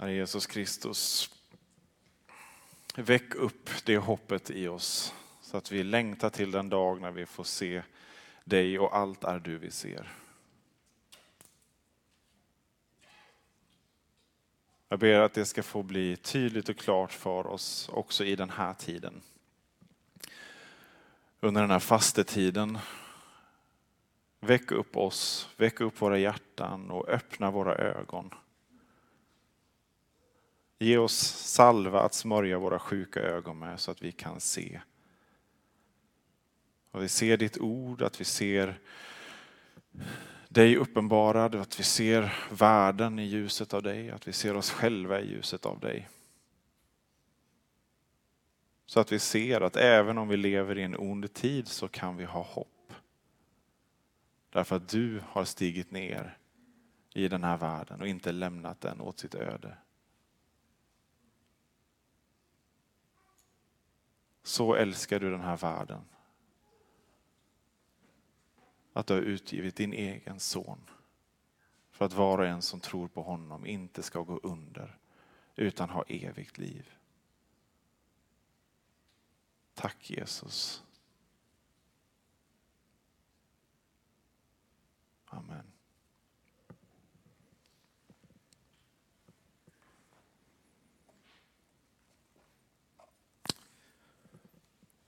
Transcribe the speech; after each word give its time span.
Herre 0.00 0.12
Jesus 0.12 0.46
Kristus, 0.46 1.30
väck 2.94 3.34
upp 3.34 3.70
det 3.84 3.96
hoppet 3.96 4.50
i 4.50 4.68
oss 4.68 5.14
så 5.42 5.56
att 5.56 5.72
vi 5.72 5.82
längtar 5.82 6.30
till 6.30 6.50
den 6.50 6.68
dag 6.68 7.00
när 7.00 7.10
vi 7.10 7.26
får 7.26 7.44
se 7.44 7.82
dig 8.44 8.78
och 8.78 8.96
allt 8.96 9.24
är 9.24 9.38
du 9.38 9.58
vi 9.58 9.70
ser. 9.70 10.12
Jag 14.88 14.98
ber 14.98 15.20
att 15.20 15.34
det 15.34 15.44
ska 15.44 15.62
få 15.62 15.82
bli 15.82 16.16
tydligt 16.16 16.68
och 16.68 16.76
klart 16.76 17.12
för 17.12 17.46
oss 17.46 17.88
också 17.88 18.24
i 18.24 18.36
den 18.36 18.50
här 18.50 18.74
tiden. 18.74 19.22
Under 21.40 21.60
den 21.60 21.70
här 21.70 21.78
fastetiden. 21.78 22.78
Väck 24.40 24.72
upp 24.72 24.96
oss, 24.96 25.48
väck 25.56 25.80
upp 25.80 26.02
våra 26.02 26.18
hjärtan 26.18 26.90
och 26.90 27.08
öppna 27.08 27.50
våra 27.50 27.74
ögon. 27.74 28.34
Ge 30.82 30.98
oss 30.98 31.18
salva 31.36 32.00
att 32.00 32.14
smörja 32.14 32.58
våra 32.58 32.78
sjuka 32.78 33.20
ögon 33.20 33.58
med 33.58 33.80
så 33.80 33.90
att 33.90 34.02
vi 34.02 34.12
kan 34.12 34.40
se. 34.40 34.80
Och 36.90 37.02
vi 37.02 37.08
ser 37.08 37.36
ditt 37.36 37.58
ord, 37.58 38.02
att 38.02 38.20
vi 38.20 38.24
ser 38.24 38.78
dig 40.48 40.76
uppenbarad, 40.76 41.54
att 41.54 41.80
vi 41.80 41.84
ser 41.84 42.34
världen 42.50 43.18
i 43.18 43.24
ljuset 43.24 43.74
av 43.74 43.82
dig, 43.82 44.10
att 44.10 44.28
vi 44.28 44.32
ser 44.32 44.56
oss 44.56 44.70
själva 44.70 45.20
i 45.20 45.30
ljuset 45.30 45.66
av 45.66 45.80
dig. 45.80 46.08
Så 48.86 49.00
att 49.00 49.12
vi 49.12 49.18
ser 49.18 49.60
att 49.60 49.76
även 49.76 50.18
om 50.18 50.28
vi 50.28 50.36
lever 50.36 50.78
i 50.78 50.82
en 50.82 50.96
ond 50.96 51.34
tid 51.34 51.68
så 51.68 51.88
kan 51.88 52.16
vi 52.16 52.24
ha 52.24 52.42
hopp. 52.42 52.92
Därför 54.50 54.76
att 54.76 54.88
du 54.88 55.22
har 55.28 55.44
stigit 55.44 55.90
ner 55.90 56.38
i 57.14 57.28
den 57.28 57.44
här 57.44 57.56
världen 57.56 58.00
och 58.00 58.06
inte 58.08 58.32
lämnat 58.32 58.80
den 58.80 59.00
åt 59.00 59.18
sitt 59.18 59.34
öde. 59.34 59.76
Så 64.42 64.74
älskar 64.74 65.20
du 65.20 65.30
den 65.30 65.40
här 65.40 65.56
världen. 65.56 66.04
Att 68.92 69.06
du 69.06 69.14
har 69.14 69.20
utgivit 69.20 69.76
din 69.76 69.92
egen 69.92 70.40
son. 70.40 70.90
För 71.90 72.04
att 72.04 72.12
var 72.12 72.38
och 72.38 72.46
en 72.46 72.62
som 72.62 72.80
tror 72.80 73.08
på 73.08 73.22
honom 73.22 73.66
inte 73.66 74.02
ska 74.02 74.20
gå 74.22 74.40
under 74.42 74.98
utan 75.56 75.90
ha 75.90 76.04
evigt 76.08 76.58
liv. 76.58 76.94
Tack 79.74 80.10
Jesus. 80.10 80.84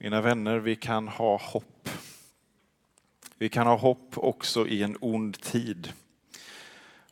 Mina 0.03 0.21
vänner, 0.21 0.59
vi 0.59 0.77
kan 0.77 1.09
ha 1.09 1.37
hopp. 1.37 1.89
Vi 3.39 3.49
kan 3.49 3.67
ha 3.67 3.77
hopp 3.77 4.19
också 4.19 4.67
i 4.67 4.83
en 4.83 4.97
ond 5.01 5.41
tid. 5.41 5.93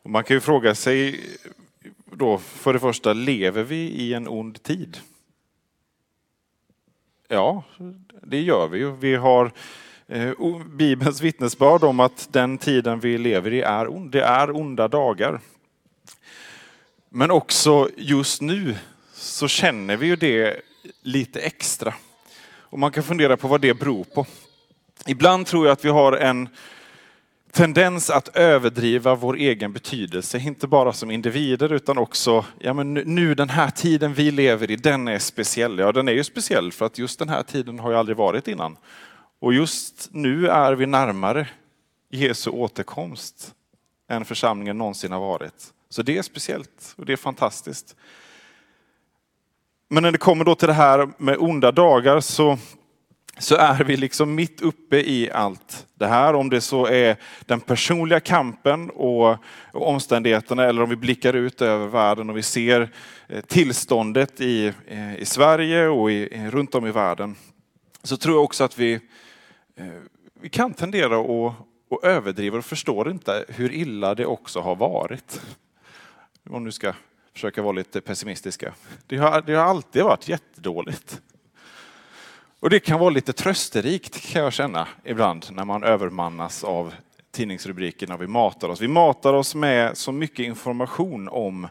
Och 0.01 0.09
man 0.09 0.23
kan 0.23 0.35
ju 0.35 0.41
fråga 0.41 0.75
sig 0.75 1.19
då, 2.05 2.37
för 2.37 2.73
det 2.73 2.79
första, 2.79 3.13
lever 3.13 3.63
vi 3.63 3.75
i 3.75 4.13
en 4.13 4.27
ond 4.27 4.63
tid? 4.63 4.97
Ja, 7.27 7.63
det 8.23 8.41
gör 8.41 8.67
vi 8.67 8.77
ju. 8.77 8.91
Vi 8.91 9.15
har 9.15 9.51
eh, 10.07 10.33
Bibelns 10.65 11.21
vittnesbörd 11.21 11.83
om 11.83 11.99
att 11.99 12.27
den 12.31 12.57
tiden 12.57 12.99
vi 12.99 13.17
lever 13.17 13.53
i 13.53 13.61
är 13.61 13.87
ond. 13.87 14.11
Det 14.11 14.23
är 14.23 14.55
onda 14.55 14.87
dagar. 14.87 15.39
Men 17.09 17.31
också 17.31 17.89
just 17.97 18.41
nu 18.41 18.75
så 19.13 19.47
känner 19.47 19.97
vi 19.97 20.07
ju 20.07 20.15
det 20.15 20.61
lite 21.01 21.39
extra. 21.39 21.93
Och 22.71 22.79
man 22.79 22.91
kan 22.91 23.03
fundera 23.03 23.37
på 23.37 23.47
vad 23.47 23.61
det 23.61 23.73
beror 23.73 24.03
på. 24.03 24.25
Ibland 25.07 25.47
tror 25.47 25.65
jag 25.65 25.73
att 25.73 25.85
vi 25.85 25.89
har 25.89 26.13
en 26.13 26.49
tendens 27.51 28.09
att 28.09 28.27
överdriva 28.35 29.15
vår 29.15 29.35
egen 29.35 29.73
betydelse, 29.73 30.39
inte 30.39 30.67
bara 30.67 30.93
som 30.93 31.11
individer 31.11 31.73
utan 31.73 31.97
också, 31.97 32.45
ja 32.59 32.73
men 32.73 32.93
nu 32.93 33.35
den 33.35 33.49
här 33.49 33.69
tiden 33.69 34.13
vi 34.13 34.31
lever 34.31 34.71
i, 34.71 34.75
den 34.75 35.07
är 35.07 35.19
speciell. 35.19 35.79
Ja, 35.79 35.91
den 35.91 36.07
är 36.07 36.11
ju 36.11 36.23
speciell 36.23 36.71
för 36.71 36.85
att 36.85 36.97
just 36.97 37.19
den 37.19 37.29
här 37.29 37.43
tiden 37.43 37.79
har 37.79 37.91
ju 37.91 37.97
aldrig 37.97 38.17
varit 38.17 38.47
innan. 38.47 38.77
Och 39.39 39.53
just 39.53 40.09
nu 40.11 40.47
är 40.47 40.73
vi 40.73 40.85
närmare 40.85 41.47
Jesu 42.09 42.49
återkomst 42.49 43.53
än 44.09 44.25
församlingen 44.25 44.77
någonsin 44.77 45.11
har 45.11 45.19
varit. 45.19 45.73
Så 45.89 46.01
det 46.01 46.17
är 46.17 46.21
speciellt 46.21 46.93
och 46.97 47.05
det 47.05 47.13
är 47.13 47.17
fantastiskt. 47.17 47.95
Men 49.93 50.03
när 50.03 50.11
det 50.11 50.17
kommer 50.17 50.45
då 50.45 50.55
till 50.55 50.67
det 50.67 50.73
här 50.73 51.09
med 51.17 51.37
onda 51.39 51.71
dagar 51.71 52.19
så, 52.19 52.57
så 53.37 53.55
är 53.55 53.83
vi 53.83 53.97
liksom 53.97 54.35
mitt 54.35 54.61
uppe 54.61 54.97
i 54.97 55.31
allt 55.31 55.87
det 55.93 56.07
här. 56.07 56.33
Om 56.33 56.49
det 56.49 56.61
så 56.61 56.85
är 56.85 57.15
den 57.45 57.59
personliga 57.59 58.19
kampen 58.19 58.89
och, 58.89 59.29
och 59.71 59.87
omständigheterna 59.87 60.63
eller 60.63 60.81
om 60.81 60.89
vi 60.89 60.95
blickar 60.95 61.33
ut 61.33 61.61
över 61.61 61.87
världen 61.87 62.29
och 62.29 62.37
vi 62.37 62.43
ser 62.43 62.89
eh, 63.27 63.41
tillståndet 63.41 64.41
i, 64.41 64.73
eh, 64.87 65.15
i 65.15 65.25
Sverige 65.25 65.87
och 65.87 66.11
i, 66.11 66.29
eh, 66.31 66.51
runt 66.51 66.75
om 66.75 66.87
i 66.87 66.91
världen. 66.91 67.35
Så 68.03 68.17
tror 68.17 68.35
jag 68.35 68.43
också 68.43 68.63
att 68.63 68.79
vi, 68.79 68.99
vi 70.41 70.49
kan 70.49 70.73
tendera 70.73 71.19
att, 71.19 71.55
och 71.89 72.05
överdriva 72.05 72.57
och 72.57 72.65
förstår 72.65 73.11
inte 73.11 73.45
hur 73.47 73.71
illa 73.71 74.15
det 74.15 74.25
också 74.25 74.59
har 74.59 74.75
varit. 74.75 75.41
Om 76.49 76.63
du 76.63 76.71
ska 76.71 76.93
försöka 77.33 77.61
vara 77.61 77.71
lite 77.71 78.01
pessimistiska. 78.01 78.73
Det 79.07 79.17
har, 79.17 79.41
det 79.41 79.53
har 79.53 79.65
alltid 79.65 80.03
varit 80.03 80.27
jättedåligt. 80.27 81.21
Och 82.59 82.69
det 82.69 82.79
kan 82.79 82.99
vara 82.99 83.09
lite 83.09 83.33
trösterikt 83.33 84.31
kan 84.31 84.43
jag 84.43 84.53
känna 84.53 84.87
ibland 85.03 85.45
när 85.51 85.65
man 85.65 85.83
övermannas 85.83 86.63
av 86.63 86.93
tidningsrubrikerna 87.31 88.17
vi 88.17 88.27
matar 88.27 88.69
oss. 88.69 88.81
Vi 88.81 88.87
matar 88.87 89.33
oss 89.33 89.55
med 89.55 89.97
så 89.97 90.11
mycket 90.11 90.45
information 90.45 91.29
om 91.29 91.67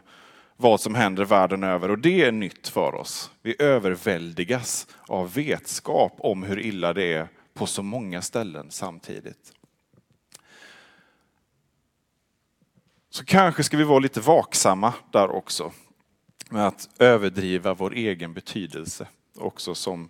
vad 0.57 0.81
som 0.81 0.95
händer 0.95 1.25
världen 1.25 1.63
över 1.63 1.91
och 1.91 1.99
det 1.99 2.23
är 2.23 2.31
nytt 2.31 2.67
för 2.67 2.95
oss. 2.95 3.31
Vi 3.41 3.55
överväldigas 3.59 4.87
av 5.07 5.33
vetskap 5.33 6.15
om 6.17 6.43
hur 6.43 6.59
illa 6.59 6.93
det 6.93 7.13
är 7.13 7.27
på 7.53 7.65
så 7.65 7.83
många 7.83 8.21
ställen 8.21 8.67
samtidigt. 8.69 9.53
Så 13.13 13.25
kanske 13.25 13.63
ska 13.63 13.77
vi 13.77 13.83
vara 13.83 13.99
lite 13.99 14.21
vaksamma 14.21 14.93
där 15.11 15.31
också. 15.31 15.71
Med 16.49 16.67
att 16.67 16.89
överdriva 16.99 17.73
vår 17.73 17.93
egen 17.93 18.33
betydelse 18.33 19.07
också 19.37 19.75
som 19.75 20.09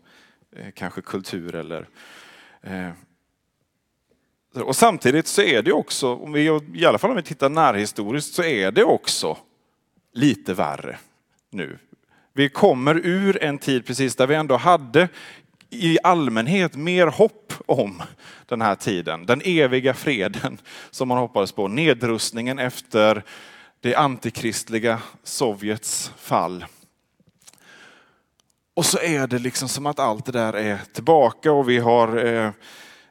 eh, 0.56 0.72
kanske 0.76 1.02
kultur 1.02 1.56
eller 1.56 1.88
eh, 2.62 2.92
och 4.54 4.76
samtidigt 4.76 5.28
så 5.28 5.42
är 5.42 5.62
det 5.62 5.72
också, 5.72 6.16
om 6.16 6.32
vi, 6.32 6.60
i 6.74 6.86
alla 6.86 6.98
fall 6.98 7.10
om 7.10 7.16
vi 7.16 7.24
tittar 7.24 7.50
närhistoriskt, 7.50 8.34
så 8.34 8.44
är 8.44 8.72
det 8.72 8.84
också 8.84 9.38
lite 10.14 10.54
värre 10.54 10.98
nu. 11.50 11.78
Vi 12.34 12.50
kommer 12.50 12.96
ur 12.96 13.44
en 13.44 13.58
tid 13.58 13.86
precis 13.86 14.16
där 14.16 14.28
vi 14.28 14.36
ändå 14.36 14.58
hade 14.58 15.10
i 15.74 15.98
allmänhet 16.04 16.76
mer 16.76 17.08
hopp 17.08 17.54
om 17.66 18.02
den 18.46 18.62
här 18.62 18.76
tiden. 18.76 19.26
Den 19.26 19.42
eviga 19.46 19.94
freden 19.94 20.58
som 20.92 21.08
man 21.08 21.18
hoppades 21.18 21.52
på. 21.52 21.68
Nedrustningen 21.68 22.60
efter 22.60 23.24
det 23.80 23.96
antikristliga 23.96 25.02
Sovjets 25.24 26.12
fall. 26.18 26.66
Och 28.74 28.86
så 28.86 29.00
är 29.00 29.28
det 29.28 29.40
liksom 29.40 29.70
som 29.70 29.86
att 29.86 30.00
allt 30.00 30.26
det 30.26 30.32
där 30.32 30.54
är 30.54 30.80
tillbaka 30.94 31.52
och 31.52 31.70
vi 31.70 31.78
har 31.78 32.26
eh, 32.26 32.52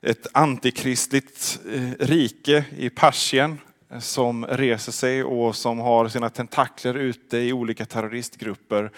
ett 0.02 0.26
antikristligt 0.32 1.60
eh, 1.72 2.06
rike 2.06 2.64
i 2.76 2.90
Persien 2.90 3.58
eh, 3.90 3.98
som 3.98 4.46
reser 4.46 4.92
sig 4.92 5.24
och 5.24 5.56
som 5.56 5.78
har 5.78 6.08
sina 6.08 6.30
tentakler 6.30 6.94
ute 6.94 7.38
i 7.38 7.52
olika 7.52 7.86
terroristgrupper 7.86 8.90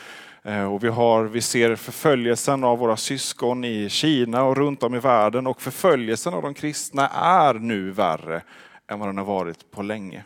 Eh, 0.45 0.73
och 0.73 0.85
vi, 0.85 0.89
har, 0.89 1.25
vi 1.25 1.41
ser 1.41 1.77
förföljelsen 1.77 2.65
av 2.65 2.79
våra 2.79 2.97
syskon 2.97 3.65
i 3.65 3.89
Kina 3.89 4.45
och 4.45 4.57
runt 4.57 4.83
om 4.83 4.95
i 4.95 4.99
världen 4.99 5.47
och 5.47 5.63
förföljelsen 5.63 6.35
av 6.35 6.43
de 6.43 6.55
kristna 6.55 7.09
är 7.09 7.55
nu 7.55 7.91
värre 7.91 8.43
än 8.87 8.99
vad 8.99 9.09
den 9.09 9.19
har 9.19 9.25
varit 9.25 9.71
på 9.71 9.83
länge. 9.83 10.25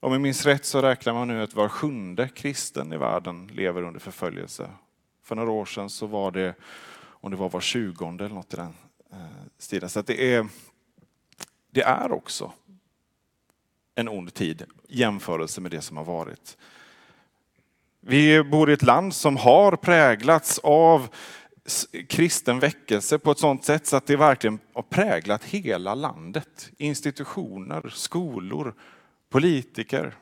Om 0.00 0.12
jag 0.12 0.20
minns 0.20 0.46
rätt 0.46 0.64
så 0.64 0.82
räknar 0.82 1.12
man 1.12 1.28
nu 1.28 1.42
att 1.42 1.54
var 1.54 1.68
sjunde 1.68 2.28
kristen 2.28 2.92
i 2.92 2.96
världen 2.96 3.46
lever 3.46 3.82
under 3.82 4.00
förföljelse. 4.00 4.70
För 5.22 5.36
några 5.36 5.50
år 5.50 5.64
sedan 5.64 5.90
så 5.90 6.06
var 6.06 6.30
det, 6.30 6.54
om 7.04 7.30
det 7.30 7.36
var 7.36 7.48
var 7.48 7.60
tjugonde 7.60 8.24
eller 8.24 8.34
något 8.34 8.54
i 8.54 8.56
den 8.56 8.74
eh, 9.12 9.18
stilen. 9.58 9.88
Så 9.90 10.02
det, 10.02 10.34
är, 10.34 10.46
det 11.70 11.82
är 11.82 12.12
också 12.12 12.52
en 13.94 14.08
ond 14.08 14.34
tid 14.34 14.62
i 14.88 14.98
jämförelse 15.00 15.60
med 15.60 15.70
det 15.70 15.80
som 15.80 15.96
har 15.96 16.04
varit. 16.04 16.56
Vi 18.06 18.42
bor 18.42 18.70
i 18.70 18.72
ett 18.72 18.82
land 18.82 19.14
som 19.14 19.36
har 19.36 19.76
präglats 19.76 20.58
av 20.58 21.08
kristen 22.08 22.58
väckelse 22.58 23.18
på 23.18 23.30
ett 23.30 23.38
sådant 23.38 23.64
sätt 23.64 23.86
så 23.86 23.96
att 23.96 24.06
det 24.06 24.16
verkligen 24.16 24.58
har 24.72 24.82
präglat 24.82 25.44
hela 25.44 25.94
landet. 25.94 26.70
Institutioner, 26.76 27.88
skolor, 27.88 28.74
politiker. 29.28 30.14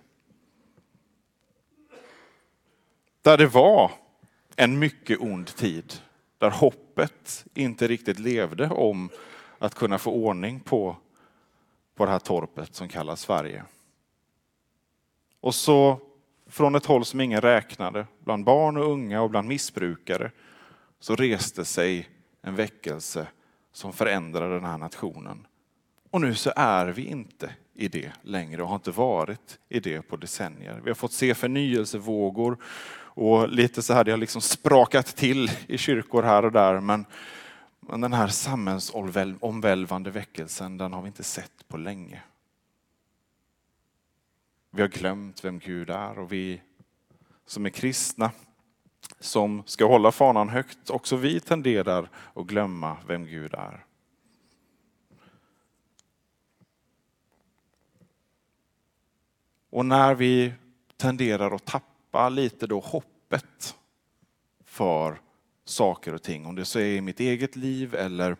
Där 3.23 3.39
det 3.39 3.47
var 3.47 3.91
en 4.57 4.79
mycket 4.79 5.21
ond 5.21 5.47
tid. 5.47 5.95
Där 6.39 6.51
hoppet 6.51 7.45
inte 7.55 7.89
riktigt 7.89 8.19
levde 8.19 8.69
om 8.69 9.11
att 9.59 9.75
kunna 9.75 9.99
få 9.99 10.11
ordning 10.13 10.61
på, 10.61 10.97
på 11.95 12.05
det 12.05 12.11
här 12.11 12.19
torpet 12.19 12.75
som 12.75 12.89
kallas 12.89 13.21
Sverige. 13.21 13.65
Och 15.41 15.55
så 15.55 16.01
från 16.53 16.75
ett 16.75 16.87
håll 16.87 17.05
som 17.05 17.21
ingen 17.21 17.41
räknade, 17.41 18.07
bland 18.25 18.45
barn 18.45 18.77
och 18.77 18.93
unga 18.93 19.23
och 19.23 19.31
bland 19.31 19.49
missbrukare, 19.49 20.31
så 21.01 21.17
reste 21.17 21.65
sig 21.65 22.09
en 22.43 22.55
väckelse 22.55 23.27
som 23.73 23.93
förändrade 23.93 24.55
den 24.55 24.65
här 24.65 24.79
nationen. 24.79 25.47
Och 26.11 26.21
nu 26.21 26.35
så 26.35 26.53
är 26.57 26.87
vi 26.87 27.05
inte 27.05 27.51
i 27.75 27.89
det 27.89 28.13
längre 28.23 28.63
och 28.63 28.69
har 28.69 28.75
inte 28.75 28.91
varit 28.91 29.59
i 29.69 29.81
det 29.81 30.03
på 30.03 30.17
decennier. 30.17 30.81
Vi 30.85 30.91
har 30.91 30.95
fått 30.95 31.13
se 31.13 31.35
förnyelsevågor 31.35 32.57
och 33.15 33.49
lite 33.49 33.83
så 33.83 33.95
här, 33.95 34.05
det 34.05 34.11
har 34.11 34.19
liksom 34.19 34.43
sprakat 34.43 35.07
till 35.07 35.51
i 35.67 35.79
kyrkor 35.79 36.23
här 36.23 36.45
och 36.45 36.53
där, 36.53 36.81
men, 36.81 37.05
men 37.81 38.01
den 38.01 38.13
här 38.13 38.29
samhällsomvälvande 38.29 40.11
väckelsen, 40.11 40.79
den 40.79 40.93
har 40.93 41.03
vi 41.03 41.07
inte 41.07 41.25
sett 41.25 41.69
på 41.69 41.77
länge. 41.77 42.23
Vi 44.75 44.83
har 44.83 44.89
glömt 44.89 45.45
vem 45.45 45.59
Gud 45.59 45.91
är 45.91 46.19
och 46.19 46.33
vi 46.33 46.63
som 47.47 47.67
är 47.67 47.71
kristna, 47.71 48.31
som 49.21 49.63
ska 49.67 49.87
hålla 49.87 50.13
fanan 50.13 50.49
högt, 50.49 50.91
också 50.91 51.17
vi 51.17 51.41
tenderar 51.41 52.09
att 52.35 52.47
glömma 52.47 52.97
vem 53.07 53.27
Gud 53.27 53.55
är. 53.55 53.85
Och 59.71 59.87
när 59.87 60.15
vi 60.15 60.53
tenderar 60.97 61.55
att 61.55 61.65
tappa 61.65 62.29
lite 62.29 62.67
då 62.67 62.81
hoppet 62.81 63.77
för 64.65 65.21
saker 65.65 66.15
och 66.15 66.23
ting, 66.23 66.47
om 66.47 66.55
det 66.55 66.65
så 66.65 66.79
är 66.79 66.87
i 66.97 67.01
mitt 67.01 67.21
eget 67.21 67.57
liv 67.57 67.95
eller 67.95 68.37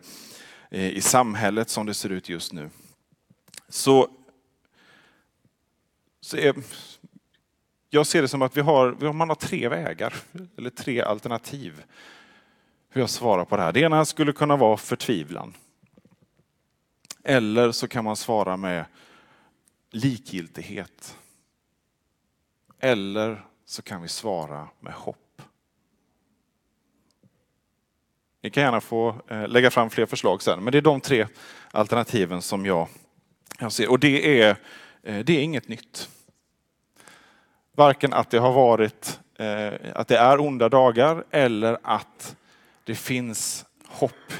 eh, 0.71 0.89
i 0.89 1.01
samhället 1.01 1.69
som 1.69 1.85
det 1.85 1.93
ser 1.93 2.09
ut 2.09 2.29
just 2.29 2.53
nu, 2.53 2.69
så 3.69 4.09
så 6.23 6.37
är, 6.37 6.55
jag 7.89 8.07
ser 8.07 8.21
det 8.21 8.27
som 8.27 8.41
att 8.41 8.57
vi 8.57 8.61
har, 8.61 9.13
man 9.13 9.29
har 9.29 9.35
tre 9.35 9.67
vägar, 9.67 10.13
eller 10.57 10.69
tre 10.69 11.01
alternativ 11.01 11.83
hur 12.89 13.01
jag 13.01 13.09
svarar 13.09 13.45
på 13.45 13.57
det 13.57 13.63
här. 13.63 13.71
Det 13.71 13.79
ena 13.79 14.05
skulle 14.05 14.33
kunna 14.33 14.55
vara 14.55 14.77
förtvivlan. 14.77 15.53
Eller 17.23 17.71
så 17.71 17.87
kan 17.87 18.03
man 18.03 18.15
svara 18.15 18.57
med 18.57 18.85
likgiltighet. 19.91 21.17
Eller 22.79 23.45
så 23.65 23.81
kan 23.81 24.01
vi 24.01 24.07
svara 24.07 24.67
med 24.79 24.93
hopp. 24.93 25.41
Ni 28.41 28.49
kan 28.49 28.63
gärna 28.63 28.81
få 28.81 29.21
eh, 29.27 29.47
lägga 29.47 29.71
fram 29.71 29.89
fler 29.89 30.05
förslag 30.05 30.41
sen, 30.41 30.63
men 30.63 30.71
det 30.71 30.77
är 30.77 30.81
de 30.81 31.01
tre 31.01 31.27
alternativen 31.71 32.41
som 32.41 32.65
jag, 32.65 32.87
jag 33.59 33.71
ser. 33.71 33.89
Och 33.89 33.99
det 33.99 34.41
är, 34.41 34.49
eh, 35.03 35.19
det 35.19 35.33
är 35.33 35.43
inget 35.43 35.67
nytt. 35.67 36.09
Varken 37.75 38.13
att 38.13 38.29
det 38.29 38.39
har 38.39 38.53
varit, 38.53 39.19
eh, 39.39 39.73
att 39.95 40.07
det 40.07 40.17
är 40.17 40.39
onda 40.39 40.69
dagar 40.69 41.23
eller 41.31 41.77
att 41.83 42.35
det 42.83 42.95
finns 42.95 43.65
hopp 43.87 44.33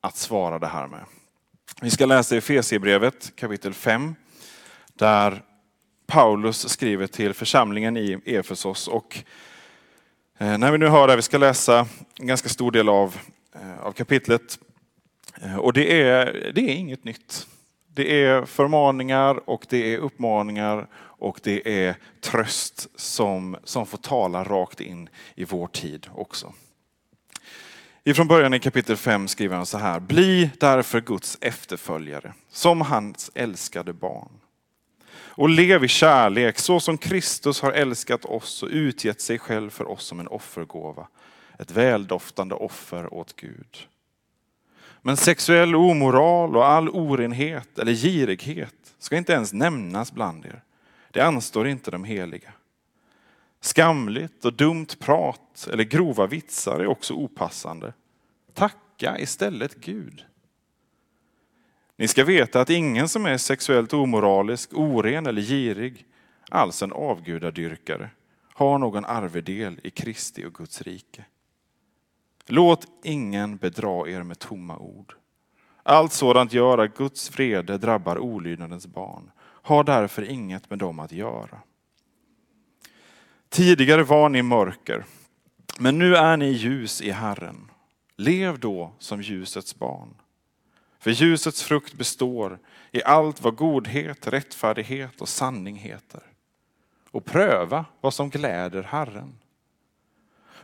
att 0.00 0.16
svara 0.16 0.58
det 0.58 0.66
här 0.66 0.86
med. 0.86 1.04
Vi 1.80 1.90
ska 1.90 2.06
läsa 2.06 2.34
i 2.34 2.38
Efesierbrevet 2.38 3.36
kapitel 3.36 3.74
5 3.74 4.14
där 4.94 5.42
Paulus 6.06 6.68
skriver 6.68 7.06
till 7.06 7.34
församlingen 7.34 7.96
i 7.96 8.20
Efesos 8.24 8.88
och 8.88 9.18
eh, 10.38 10.58
när 10.58 10.72
vi 10.72 10.78
nu 10.78 10.88
hör 10.88 11.08
det, 11.08 11.16
vi 11.16 11.22
ska 11.22 11.38
läsa 11.38 11.86
en 12.18 12.26
ganska 12.26 12.48
stor 12.48 12.70
del 12.70 12.88
av, 12.88 13.16
eh, 13.54 13.80
av 13.80 13.92
kapitlet 13.92 14.58
eh, 15.42 15.56
och 15.56 15.72
det 15.72 16.02
är, 16.02 16.52
det 16.54 16.60
är 16.60 16.74
inget 16.74 17.04
nytt. 17.04 17.46
Det 17.86 18.24
är 18.24 18.44
förmaningar 18.44 19.50
och 19.50 19.66
det 19.68 19.94
är 19.94 19.98
uppmaningar 19.98 20.86
och 21.24 21.40
det 21.42 21.84
är 21.86 21.96
tröst 22.20 22.88
som, 22.96 23.56
som 23.64 23.86
får 23.86 23.98
tala 23.98 24.44
rakt 24.44 24.80
in 24.80 25.08
i 25.34 25.44
vår 25.44 25.66
tid 25.66 26.06
också. 26.14 26.52
Ifrån 28.04 28.28
början 28.28 28.54
i 28.54 28.60
kapitel 28.60 28.96
5 28.96 29.28
skriver 29.28 29.56
han 29.56 29.66
så 29.66 29.78
här. 29.78 30.00
Bli 30.00 30.50
därför 30.60 31.00
Guds 31.00 31.38
efterföljare, 31.40 32.32
som 32.50 32.80
hans 32.80 33.30
älskade 33.34 33.92
barn. 33.92 34.28
Och 35.12 35.48
lev 35.48 35.84
i 35.84 35.88
kärlek 35.88 36.58
så 36.58 36.80
som 36.80 36.98
Kristus 36.98 37.60
har 37.60 37.72
älskat 37.72 38.24
oss 38.24 38.62
och 38.62 38.68
utgett 38.72 39.20
sig 39.20 39.38
själv 39.38 39.70
för 39.70 39.90
oss 39.90 40.04
som 40.04 40.20
en 40.20 40.28
offergåva. 40.28 41.08
Ett 41.58 41.70
väldoftande 41.70 42.54
offer 42.54 43.14
åt 43.14 43.36
Gud. 43.36 43.88
Men 45.02 45.16
sexuell 45.16 45.74
omoral 45.74 46.56
och 46.56 46.66
all 46.66 46.88
orenhet 46.88 47.78
eller 47.78 47.92
girighet 47.92 48.94
ska 48.98 49.16
inte 49.16 49.32
ens 49.32 49.52
nämnas 49.52 50.12
bland 50.12 50.46
er. 50.46 50.62
Det 51.14 51.20
anstår 51.20 51.68
inte 51.68 51.90
de 51.90 52.04
heliga. 52.04 52.52
Skamligt 53.60 54.44
och 54.44 54.52
dumt 54.52 54.86
prat 54.98 55.68
eller 55.72 55.84
grova 55.84 56.26
vitsar 56.26 56.80
är 56.80 56.86
också 56.86 57.14
opassande. 57.14 57.92
Tacka 58.54 59.18
istället 59.18 59.74
Gud. 59.74 60.24
Ni 61.96 62.08
ska 62.08 62.24
veta 62.24 62.60
att 62.60 62.70
ingen 62.70 63.08
som 63.08 63.26
är 63.26 63.36
sexuellt 63.36 63.92
omoralisk, 63.92 64.70
oren 64.72 65.26
eller 65.26 65.42
girig, 65.42 66.06
alls 66.50 66.82
en 66.82 66.92
avgudadyrkare, 66.92 68.10
har 68.54 68.78
någon 68.78 69.04
arvedel 69.04 69.80
i 69.82 69.90
Kristi 69.90 70.44
och 70.44 70.54
Guds 70.54 70.82
rike. 70.82 71.24
Låt 72.46 72.86
ingen 73.02 73.56
bedra 73.56 74.08
er 74.08 74.22
med 74.22 74.38
tomma 74.38 74.78
ord. 74.78 75.14
Allt 75.82 76.12
sådant 76.12 76.52
gör 76.52 76.78
att 76.78 76.96
Guds 76.96 77.30
vrede 77.30 77.78
drabbar 77.78 78.18
olydnadens 78.18 78.86
barn. 78.86 79.30
Har 79.66 79.84
därför 79.84 80.22
inget 80.22 80.70
med 80.70 80.78
dem 80.78 80.98
att 80.98 81.12
göra. 81.12 81.58
Tidigare 83.48 84.02
var 84.02 84.28
ni 84.28 84.42
mörker, 84.42 85.04
men 85.78 85.98
nu 85.98 86.16
är 86.16 86.36
ni 86.36 86.48
ljus 86.48 87.02
i 87.02 87.10
Herren. 87.10 87.70
Lev 88.16 88.58
då 88.58 88.92
som 88.98 89.22
ljusets 89.22 89.78
barn. 89.78 90.14
För 90.98 91.10
ljusets 91.10 91.62
frukt 91.62 91.94
består 91.94 92.58
i 92.92 93.02
allt 93.02 93.40
vad 93.40 93.56
godhet, 93.56 94.26
rättfärdighet 94.26 95.20
och 95.20 95.28
sanning 95.28 95.76
heter. 95.76 96.22
Och 97.10 97.24
pröva 97.24 97.84
vad 98.00 98.14
som 98.14 98.30
gläder 98.30 98.82
Herren. 98.82 99.38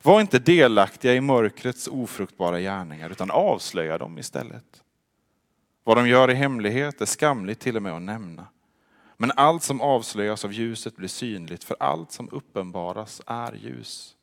Var 0.02 0.20
inte 0.20 0.38
delaktiga 0.38 1.14
i 1.14 1.20
mörkrets 1.20 1.88
ofruktbara 1.88 2.60
gärningar, 2.60 3.10
utan 3.10 3.30
avslöja 3.30 3.98
dem 3.98 4.18
istället. 4.18 4.82
Vad 5.84 5.96
de 5.96 6.08
gör 6.08 6.30
i 6.30 6.34
hemlighet 6.34 7.00
är 7.00 7.06
skamligt 7.06 7.60
till 7.60 7.76
och 7.76 7.82
med 7.82 7.92
att 7.92 8.02
nämna. 8.02 8.46
Men 9.22 9.32
allt 9.36 9.62
som 9.62 9.80
avslöjas 9.80 10.44
av 10.44 10.52
ljuset 10.52 10.96
blir 10.96 11.08
synligt, 11.08 11.64
för 11.64 11.76
allt 11.80 12.12
som 12.12 12.28
uppenbaras 12.32 13.22
är 13.26 13.52
ljus. 13.52 14.16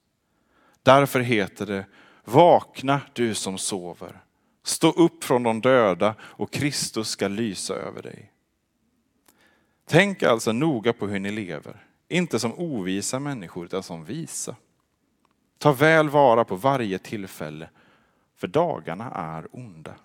Därför 0.83 1.19
heter 1.19 1.65
det, 1.65 1.85
vakna 2.23 3.01
du 3.13 3.35
som 3.35 3.57
sover. 3.57 4.21
Stå 4.63 4.91
upp 4.91 5.23
från 5.23 5.43
de 5.43 5.61
döda 5.61 6.15
och 6.21 6.51
Kristus 6.51 7.09
ska 7.09 7.27
lysa 7.27 7.73
över 7.75 8.01
dig. 8.01 8.31
Tänk 9.85 10.23
alltså 10.23 10.51
noga 10.51 10.93
på 10.93 11.07
hur 11.07 11.19
ni 11.19 11.31
lever, 11.31 11.85
inte 12.07 12.39
som 12.39 12.53
ovisa 12.53 13.19
människor 13.19 13.65
utan 13.65 13.83
som 13.83 14.05
visa. 14.05 14.55
Ta 15.57 15.73
väl 15.73 16.09
vara 16.09 16.45
på 16.45 16.55
varje 16.55 16.99
tillfälle, 16.99 17.69
för 18.35 18.47
dagarna 18.47 19.11
är 19.11 19.47
onda. 19.51 19.95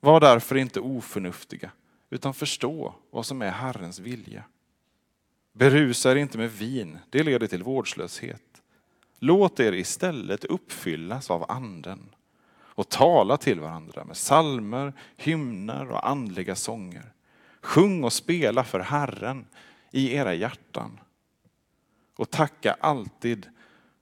Var 0.00 0.20
därför 0.20 0.56
inte 0.56 0.80
oförnuftiga, 0.80 1.70
utan 2.10 2.34
förstå 2.34 2.94
vad 3.10 3.26
som 3.26 3.42
är 3.42 3.50
Herrens 3.50 3.98
vilja. 3.98 4.44
Berusa 5.52 6.12
er 6.12 6.16
inte 6.16 6.38
med 6.38 6.50
vin, 6.50 6.98
det 7.10 7.22
leder 7.22 7.46
till 7.46 7.62
vårdslöshet. 7.62 8.62
Låt 9.18 9.60
er 9.60 9.72
istället 9.72 10.44
uppfyllas 10.44 11.30
av 11.30 11.50
anden 11.50 12.14
och 12.78 12.88
tala 12.88 13.36
till 13.36 13.60
varandra 13.60 14.04
med 14.04 14.16
salmer, 14.16 14.92
hymner 15.16 15.90
och 15.90 16.08
andliga 16.08 16.54
sånger. 16.54 17.12
Sjung 17.62 18.04
och 18.04 18.12
spela 18.12 18.64
för 18.64 18.80
Herren 18.80 19.46
i 19.90 20.14
era 20.14 20.34
hjärtan. 20.34 21.00
Och 22.16 22.30
tacka 22.30 22.76
alltid 22.80 23.46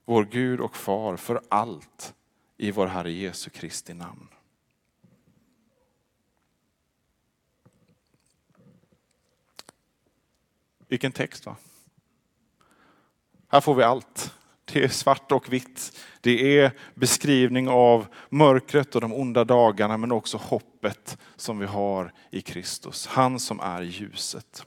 vår 0.05 0.25
Gud 0.25 0.61
och 0.61 0.77
Far 0.77 1.17
för 1.17 1.41
allt 1.49 2.15
i 2.57 2.71
vår 2.71 2.87
Herre 2.87 3.13
Jesu 3.13 3.51
Kristi 3.51 3.95
namn. 3.95 4.29
Vilken 10.89 11.13
text 11.13 11.47
va? 11.47 11.57
Här 13.49 13.61
får 13.61 13.75
vi 13.75 13.83
allt. 13.83 14.35
Det 14.73 14.85
är 14.85 14.89
svart 14.89 15.33
och 15.33 15.53
vitt. 15.53 15.99
Det 16.21 16.59
är 16.59 16.73
beskrivning 16.95 17.69
av 17.69 18.07
mörkret 18.29 18.95
och 18.95 19.01
de 19.01 19.13
onda 19.13 19.45
dagarna 19.45 19.97
men 19.97 20.13
också 20.13 20.37
hoppet 20.37 21.19
som 21.37 21.59
vi 21.59 21.67
har 21.67 22.13
i 22.31 22.43
Kristus. 22.43 23.07
Han 23.07 23.41
som 23.41 23.61
är 23.61 23.83
ljuset. 23.83 24.67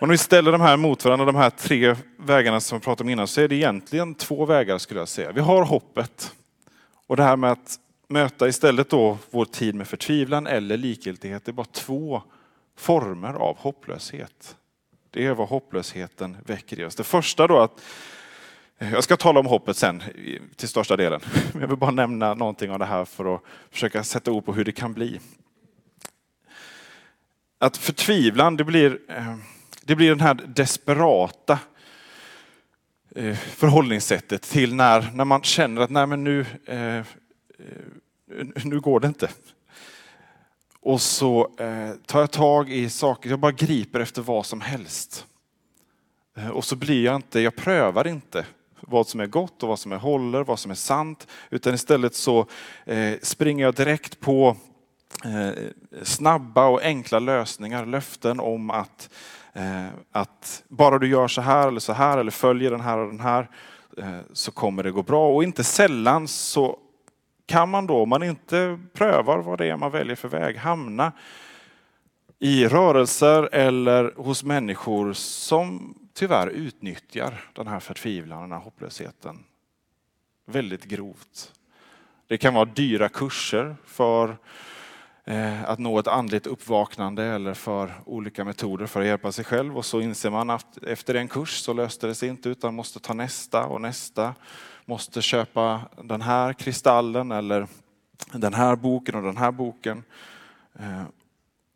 Och 0.00 0.08
när 0.08 0.12
vi 0.12 0.18
ställer 0.18 0.52
de 0.52 0.60
här 0.60 0.76
mot 0.76 1.04
varandra, 1.04 1.26
de 1.26 1.34
här 1.34 1.50
tre 1.50 1.96
vägarna 2.16 2.60
som 2.60 2.78
vi 2.78 2.84
pratade 2.84 3.06
om 3.06 3.10
innan, 3.10 3.26
så 3.26 3.40
är 3.40 3.48
det 3.48 3.54
egentligen 3.54 4.14
två 4.14 4.46
vägar 4.46 4.78
skulle 4.78 5.00
jag 5.00 5.08
säga. 5.08 5.32
Vi 5.32 5.40
har 5.40 5.64
hoppet 5.64 6.34
och 7.06 7.16
det 7.16 7.22
här 7.22 7.36
med 7.36 7.52
att 7.52 7.78
möta 8.08 8.48
istället 8.48 8.90
då 8.90 9.18
vår 9.30 9.44
tid 9.44 9.74
med 9.74 9.88
förtvivlan 9.88 10.46
eller 10.46 10.76
likgiltighet. 10.76 11.44
Det 11.44 11.50
är 11.50 11.52
bara 11.52 11.66
två 11.72 12.22
former 12.78 13.34
av 13.34 13.58
hopplöshet. 13.58 14.56
Det 15.10 15.26
är 15.26 15.34
vad 15.34 15.48
hopplösheten 15.48 16.36
väcker 16.46 16.80
i 16.80 16.84
oss. 16.84 16.94
Det 16.94 17.04
första 17.04 17.46
då 17.46 17.58
att, 17.58 17.80
jag 18.78 19.04
ska 19.04 19.16
tala 19.16 19.40
om 19.40 19.46
hoppet 19.46 19.76
sen 19.76 20.02
till 20.56 20.68
största 20.68 20.96
delen. 20.96 21.20
Jag 21.60 21.68
vill 21.68 21.76
bara 21.76 21.90
nämna 21.90 22.34
någonting 22.34 22.70
av 22.70 22.78
det 22.78 22.84
här 22.84 23.04
för 23.04 23.34
att 23.34 23.42
försöka 23.70 24.04
sätta 24.04 24.30
ord 24.30 24.44
på 24.44 24.52
hur 24.52 24.64
det 24.64 24.72
kan 24.72 24.94
bli. 24.94 25.20
Att 27.58 27.76
förtvivlan, 27.76 28.56
det 28.56 28.64
blir, 28.64 28.98
eh, 29.08 29.36
det 29.82 29.96
blir 29.96 30.08
den 30.08 30.20
här 30.20 30.34
desperata 30.34 31.58
eh, 33.14 33.36
förhållningssättet 33.36 34.42
till 34.42 34.74
när, 34.74 35.10
när 35.14 35.24
man 35.24 35.42
känner 35.42 35.82
att 35.82 35.90
nej 35.90 36.06
men 36.06 36.24
nu, 36.24 36.46
eh, 36.66 37.02
nu 38.64 38.80
går 38.80 39.00
det 39.00 39.06
inte. 39.06 39.30
Och 40.82 41.00
så 41.00 41.50
eh, 41.58 41.90
tar 42.06 42.20
jag 42.20 42.30
tag 42.30 42.70
i 42.70 42.90
saker, 42.90 43.30
jag 43.30 43.38
bara 43.38 43.52
griper 43.52 44.00
efter 44.00 44.22
vad 44.22 44.46
som 44.46 44.60
helst. 44.60 45.26
Eh, 46.36 46.48
och 46.48 46.64
så 46.64 46.76
blir 46.76 47.04
jag 47.04 47.16
inte, 47.16 47.40
jag 47.40 47.56
prövar 47.56 48.06
inte 48.06 48.46
vad 48.80 49.06
som 49.06 49.20
är 49.20 49.26
gott 49.26 49.62
och 49.62 49.68
vad 49.68 49.78
som 49.78 49.92
är 49.92 49.96
håller, 49.96 50.44
vad 50.44 50.58
som 50.58 50.70
är 50.70 50.74
sant. 50.74 51.26
Utan 51.50 51.74
istället 51.74 52.14
så 52.14 52.46
eh, 52.84 53.14
springer 53.22 53.64
jag 53.64 53.74
direkt 53.74 54.20
på 54.20 54.56
eh, 55.24 55.62
snabba 56.02 56.66
och 56.66 56.82
enkla 56.82 57.18
lösningar, 57.18 57.86
löften 57.86 58.40
om 58.40 58.70
att, 58.70 59.10
eh, 59.52 59.86
att 60.12 60.62
bara 60.68 60.98
du 60.98 61.08
gör 61.08 61.28
så 61.28 61.40
här 61.40 61.68
eller 61.68 61.80
så 61.80 61.92
här 61.92 62.18
eller 62.18 62.30
följer 62.30 62.70
den 62.70 62.80
här 62.80 62.98
och 62.98 63.08
den 63.08 63.20
här 63.20 63.48
eh, 63.98 64.18
så 64.32 64.50
kommer 64.50 64.82
det 64.82 64.90
gå 64.90 65.02
bra. 65.02 65.34
Och 65.34 65.44
inte 65.44 65.64
sällan 65.64 66.28
så 66.28 66.78
kan 67.48 67.68
man 67.68 67.86
då, 67.86 68.02
om 68.02 68.08
man 68.08 68.22
inte 68.22 68.78
prövar 68.92 69.38
vad 69.38 69.58
det 69.58 69.66
är 69.66 69.76
man 69.76 69.90
väljer 69.90 70.16
för 70.16 70.28
väg, 70.28 70.56
hamna 70.56 71.12
i 72.38 72.68
rörelser 72.68 73.48
eller 73.54 74.12
hos 74.16 74.44
människor 74.44 75.12
som 75.12 75.94
tyvärr 76.14 76.48
utnyttjar 76.48 77.44
den 77.54 77.66
här 77.66 77.80
förtvivlan, 77.80 78.40
den 78.40 78.52
här 78.52 78.58
hopplösheten 78.58 79.44
väldigt 80.46 80.84
grovt. 80.84 81.52
Det 82.26 82.38
kan 82.38 82.54
vara 82.54 82.64
dyra 82.64 83.08
kurser 83.08 83.76
för 83.84 84.36
Eh, 85.28 85.64
att 85.64 85.78
nå 85.78 85.98
ett 85.98 86.06
andligt 86.06 86.46
uppvaknande 86.46 87.24
eller 87.24 87.54
för 87.54 87.94
olika 88.04 88.44
metoder 88.44 88.86
för 88.86 89.00
att 89.00 89.06
hjälpa 89.06 89.32
sig 89.32 89.44
själv 89.44 89.76
och 89.76 89.84
så 89.84 90.00
inser 90.00 90.30
man 90.30 90.50
att 90.50 90.78
efter 90.82 91.14
en 91.14 91.28
kurs 91.28 91.58
så 91.58 91.72
löste 91.72 92.06
det 92.06 92.14
sig 92.14 92.28
inte 92.28 92.48
utan 92.48 92.74
måste 92.74 93.00
ta 93.00 93.14
nästa 93.14 93.66
och 93.66 93.80
nästa 93.80 94.34
måste 94.84 95.22
köpa 95.22 95.80
den 96.02 96.22
här 96.22 96.52
kristallen 96.52 97.32
eller 97.32 97.66
den 98.32 98.54
här 98.54 98.76
boken 98.76 99.14
och 99.14 99.22
den 99.22 99.36
här 99.36 99.50
boken. 99.50 100.02
Eh, 100.78 101.02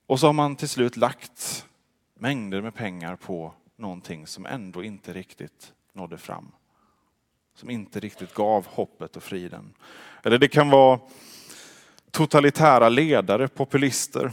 och 0.06 0.20
så 0.20 0.26
har 0.26 0.32
man 0.32 0.56
till 0.56 0.68
slut 0.68 0.96
lagt 0.96 1.66
mängder 2.14 2.60
med 2.60 2.74
pengar 2.74 3.16
på 3.16 3.54
någonting 3.76 4.26
som 4.26 4.46
ändå 4.46 4.84
inte 4.84 5.12
riktigt 5.12 5.72
nådde 5.92 6.18
fram. 6.18 6.52
Som 7.54 7.70
inte 7.70 8.00
riktigt 8.00 8.34
gav 8.34 8.66
hoppet 8.66 9.16
och 9.16 9.22
friden. 9.22 9.74
Eller 10.22 10.38
det 10.38 10.48
kan 10.48 10.70
vara 10.70 11.00
totalitära 12.12 12.88
ledare, 12.88 13.48
populister, 13.48 14.32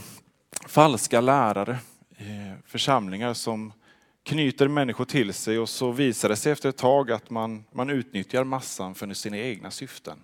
falska 0.66 1.20
lärare, 1.20 1.78
eh, 2.16 2.58
församlingar 2.66 3.34
som 3.34 3.72
knyter 4.22 4.68
människor 4.68 5.04
till 5.04 5.34
sig 5.34 5.58
och 5.58 5.68
så 5.68 5.92
visar 5.92 6.28
det 6.28 6.36
sig 6.36 6.52
efter 6.52 6.68
ett 6.68 6.76
tag 6.76 7.10
att 7.10 7.30
man, 7.30 7.64
man 7.72 7.90
utnyttjar 7.90 8.44
massan 8.44 8.94
för 8.94 9.14
sina 9.14 9.36
egna 9.36 9.70
syften. 9.70 10.22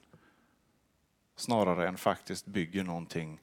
Snarare 1.37 1.89
än 1.89 1.97
faktiskt 1.97 2.47
bygger 2.47 2.85
någonting 2.85 3.41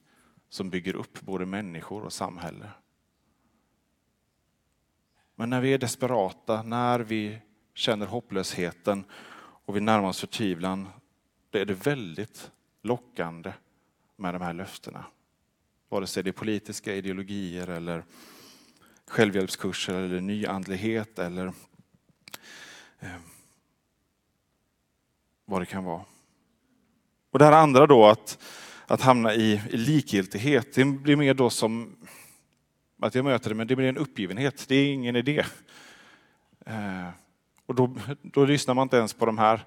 som 0.48 0.70
bygger 0.70 0.96
upp 0.96 1.20
både 1.20 1.46
människor 1.46 2.04
och 2.04 2.12
samhälle. 2.12 2.70
Men 5.34 5.50
när 5.50 5.60
vi 5.60 5.74
är 5.74 5.78
desperata, 5.78 6.62
när 6.62 7.00
vi 7.00 7.38
känner 7.74 8.06
hopplösheten 8.06 9.04
och 9.64 9.76
vi 9.76 9.80
närmar 9.80 10.08
oss 10.08 10.20
förtvivlan, 10.20 10.88
då 11.50 11.58
är 11.58 11.64
det 11.64 11.86
väldigt 11.86 12.50
lockande 12.82 13.52
med 14.16 14.34
de 14.34 14.42
här 14.42 14.52
löftena. 14.52 15.04
Vare 15.88 16.06
sig 16.06 16.22
det 16.22 16.30
är 16.30 16.32
politiska 16.32 16.94
ideologier 16.94 17.68
eller 17.68 18.04
självhjälpskurser 19.06 19.94
eller 19.94 20.20
nyandlighet 20.20 21.18
eller 21.18 21.46
eh, 23.00 23.16
vad 25.44 25.62
det 25.62 25.66
kan 25.66 25.84
vara. 25.84 26.04
Och 27.30 27.38
det 27.38 27.44
här 27.44 27.52
andra 27.52 27.86
då, 27.86 28.06
att, 28.06 28.38
att 28.86 29.00
hamna 29.00 29.34
i, 29.34 29.62
i 29.70 29.76
likgiltighet, 29.76 30.74
det 30.74 30.84
blir 30.84 31.16
mer 31.16 31.34
då 31.34 31.50
som 31.50 31.96
att 33.00 33.14
jag 33.14 33.24
möter 33.24 33.48
det, 33.48 33.54
men 33.54 33.66
det 33.66 33.76
blir 33.76 33.88
en 33.88 33.98
uppgivenhet. 33.98 34.68
Det 34.68 34.74
är 34.74 34.92
ingen 34.92 35.16
idé. 35.16 35.44
Eh, 36.66 37.08
och 37.66 37.74
då, 37.74 37.96
då 38.22 38.44
lyssnar 38.44 38.74
man 38.74 38.82
inte 38.82 38.96
ens 38.96 39.14
på 39.14 39.26
de 39.26 39.38
här 39.38 39.64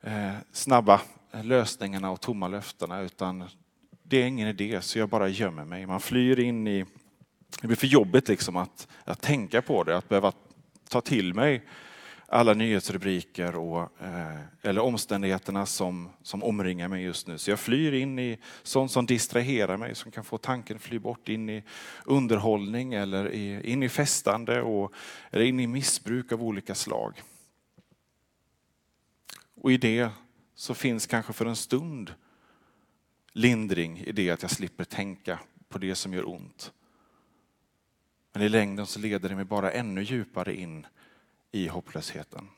eh, 0.00 0.34
snabba 0.52 1.00
lösningarna 1.42 2.10
och 2.10 2.20
tomma 2.20 2.48
löftena, 2.48 3.00
utan 3.00 3.48
det 4.10 4.22
är 4.22 4.26
ingen 4.26 4.48
idé, 4.48 4.82
så 4.82 4.98
jag 4.98 5.08
bara 5.08 5.28
gömmer 5.28 5.64
mig. 5.64 5.86
Man 5.86 6.00
flyr 6.00 6.40
in 6.40 6.68
i 6.68 6.84
det 7.60 7.66
blir 7.66 7.76
för 7.76 7.86
jobbigt 7.86 8.28
liksom 8.28 8.56
att, 8.56 8.88
att 9.04 9.22
tänka 9.22 9.62
på 9.62 9.84
det, 9.84 9.96
att 9.96 10.08
behöva 10.08 10.32
ta 10.88 11.00
till 11.00 11.34
mig 11.34 11.62
alla 12.26 12.54
nyhetsrubriker 12.54 13.56
och, 13.56 14.02
eh, 14.02 14.40
eller 14.62 14.80
omständigheterna 14.80 15.66
som, 15.66 16.10
som 16.22 16.42
omringar 16.42 16.88
mig 16.88 17.04
just 17.04 17.26
nu. 17.26 17.38
Så 17.38 17.50
jag 17.50 17.60
flyr 17.60 17.92
in 17.92 18.18
i 18.18 18.38
sånt 18.62 18.90
som 18.90 19.06
distraherar 19.06 19.76
mig, 19.76 19.94
som 19.94 20.10
kan 20.10 20.24
få 20.24 20.38
tanken 20.38 20.76
att 20.76 20.82
fly 20.82 20.98
bort 20.98 21.28
in 21.28 21.48
i 21.48 21.64
underhållning 22.04 22.94
eller 22.94 23.32
i, 23.32 23.72
in 23.72 23.82
i 23.82 23.88
festande 23.88 24.62
och, 24.62 24.92
eller 25.30 25.44
in 25.44 25.60
i 25.60 25.66
missbruk 25.66 26.32
av 26.32 26.42
olika 26.42 26.74
slag. 26.74 27.22
Och 29.54 29.72
i 29.72 29.76
det 29.76 30.08
så 30.54 30.74
finns 30.74 31.06
kanske 31.06 31.32
för 31.32 31.46
en 31.46 31.56
stund 31.56 32.14
lindring 33.32 33.98
i 33.98 34.12
det 34.12 34.30
att 34.30 34.42
jag 34.42 34.50
slipper 34.50 34.84
tänka 34.84 35.40
på 35.68 35.78
det 35.78 35.94
som 35.94 36.14
gör 36.14 36.28
ont. 36.28 36.72
Men 38.32 38.42
i 38.42 38.48
längden 38.48 38.86
så 38.86 38.98
leder 38.98 39.28
det 39.28 39.36
mig 39.36 39.44
bara 39.44 39.72
ännu 39.72 40.02
djupare 40.02 40.54
in 40.54 40.86
i 41.52 41.68
hopplösheten. 41.68 42.48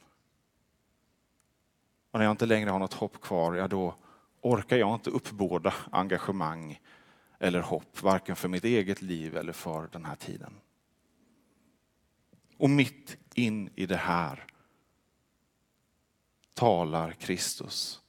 Och 2.11 2.19
när 2.19 2.27
jag 2.27 2.33
inte 2.33 2.47
längre 2.47 2.71
har 2.71 2.79
något 2.79 2.95
hopp 2.95 3.21
kvar, 3.21 3.55
ja 3.55 3.69
då 3.69 3.95
orkar 4.41 4.77
jag 4.77 4.95
inte 4.95 5.11
uppbåda 5.11 5.75
engagemang 5.91 6.81
eller 7.39 7.61
hopp, 7.61 8.03
varken 8.03 8.37
för 8.37 8.49
mitt 8.49 8.65
eget 8.65 9.03
liv 9.03 9.37
eller 9.37 9.53
för 9.53 9.89
den 9.93 10.05
här 10.05 10.17
tiden. 10.17 10.53
Och 12.57 12.71
mitt 12.71 13.17
in 13.35 13.71
i 13.75 13.87
det 13.87 13.97
här 13.97 14.47
talar 16.55 17.13
Kristus 17.13 18.02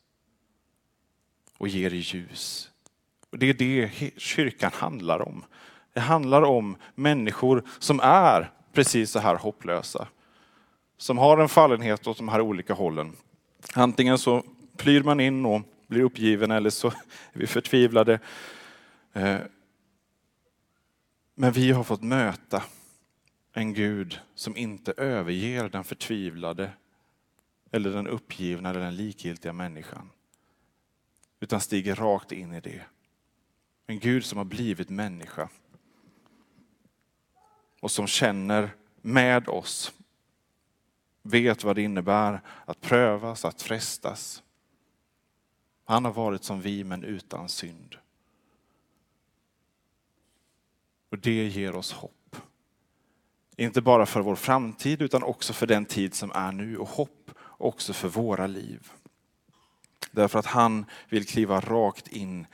och 1.63 1.69
ger 1.69 1.91
ljus. 1.91 2.71
Och 3.29 3.37
det 3.37 3.49
är 3.49 3.53
det 3.53 3.91
kyrkan 4.17 4.71
handlar 4.73 5.21
om. 5.21 5.45
Det 5.93 5.99
handlar 5.99 6.41
om 6.41 6.75
människor 6.95 7.63
som 7.79 7.99
är 7.99 8.51
precis 8.73 9.11
så 9.11 9.19
här 9.19 9.35
hopplösa. 9.35 10.07
Som 10.97 11.17
har 11.17 11.37
en 11.37 11.49
fallenhet 11.49 12.07
åt 12.07 12.17
de 12.17 12.29
här 12.29 12.41
olika 12.41 12.73
hållen. 12.73 13.15
Antingen 13.73 14.17
så 14.17 14.43
flyr 14.77 15.03
man 15.03 15.19
in 15.19 15.45
och 15.45 15.61
blir 15.87 16.01
uppgiven 16.01 16.51
eller 16.51 16.69
så 16.69 16.87
är 17.33 17.39
vi 17.39 17.47
förtvivlade. 17.47 18.19
Eh, 19.13 19.39
men 21.35 21.51
vi 21.51 21.71
har 21.71 21.83
fått 21.83 22.03
möta 22.03 22.63
en 23.53 23.73
Gud 23.73 24.19
som 24.35 24.57
inte 24.57 24.93
överger 24.97 25.69
den 25.69 25.83
förtvivlade 25.83 26.69
eller 27.71 27.89
den 27.89 28.07
uppgivna 28.07 28.69
eller 28.69 28.79
den 28.79 28.95
likgiltiga 28.95 29.53
människan. 29.53 30.09
Utan 31.43 31.61
stiger 31.61 31.95
rakt 31.95 32.31
in 32.31 32.53
i 32.53 32.59
det. 32.59 32.81
En 33.87 33.99
Gud 33.99 34.25
som 34.25 34.37
har 34.37 34.45
blivit 34.45 34.89
människa 34.89 35.49
och 37.79 37.91
som 37.91 38.07
känner 38.07 38.69
med 39.01 39.47
oss 39.47 39.93
vet 41.21 41.63
vad 41.63 41.75
det 41.75 41.81
innebär 41.81 42.41
att 42.65 42.81
prövas, 42.81 43.45
att 43.45 43.61
frestas. 43.61 44.43
Han 45.85 46.05
har 46.05 46.11
varit 46.11 46.43
som 46.43 46.61
vi 46.61 46.83
men 46.83 47.03
utan 47.03 47.49
synd. 47.49 47.95
Och 51.09 51.19
det 51.19 51.47
ger 51.47 51.75
oss 51.75 51.91
hopp. 51.91 52.35
Inte 53.55 53.81
bara 53.81 54.05
för 54.05 54.21
vår 54.21 54.35
framtid 54.35 55.01
utan 55.01 55.23
också 55.23 55.53
för 55.53 55.67
den 55.67 55.85
tid 55.85 56.13
som 56.13 56.31
är 56.31 56.51
nu 56.51 56.77
och 56.77 56.89
hopp 56.89 57.31
också 57.41 57.93
för 57.93 58.07
våra 58.07 58.47
liv. 58.47 58.91
Därför 60.11 60.39
att 60.39 60.45
han 60.45 60.85
vill 61.09 61.27
kliva 61.27 61.59
rakt 61.59 62.07
in 62.07 62.47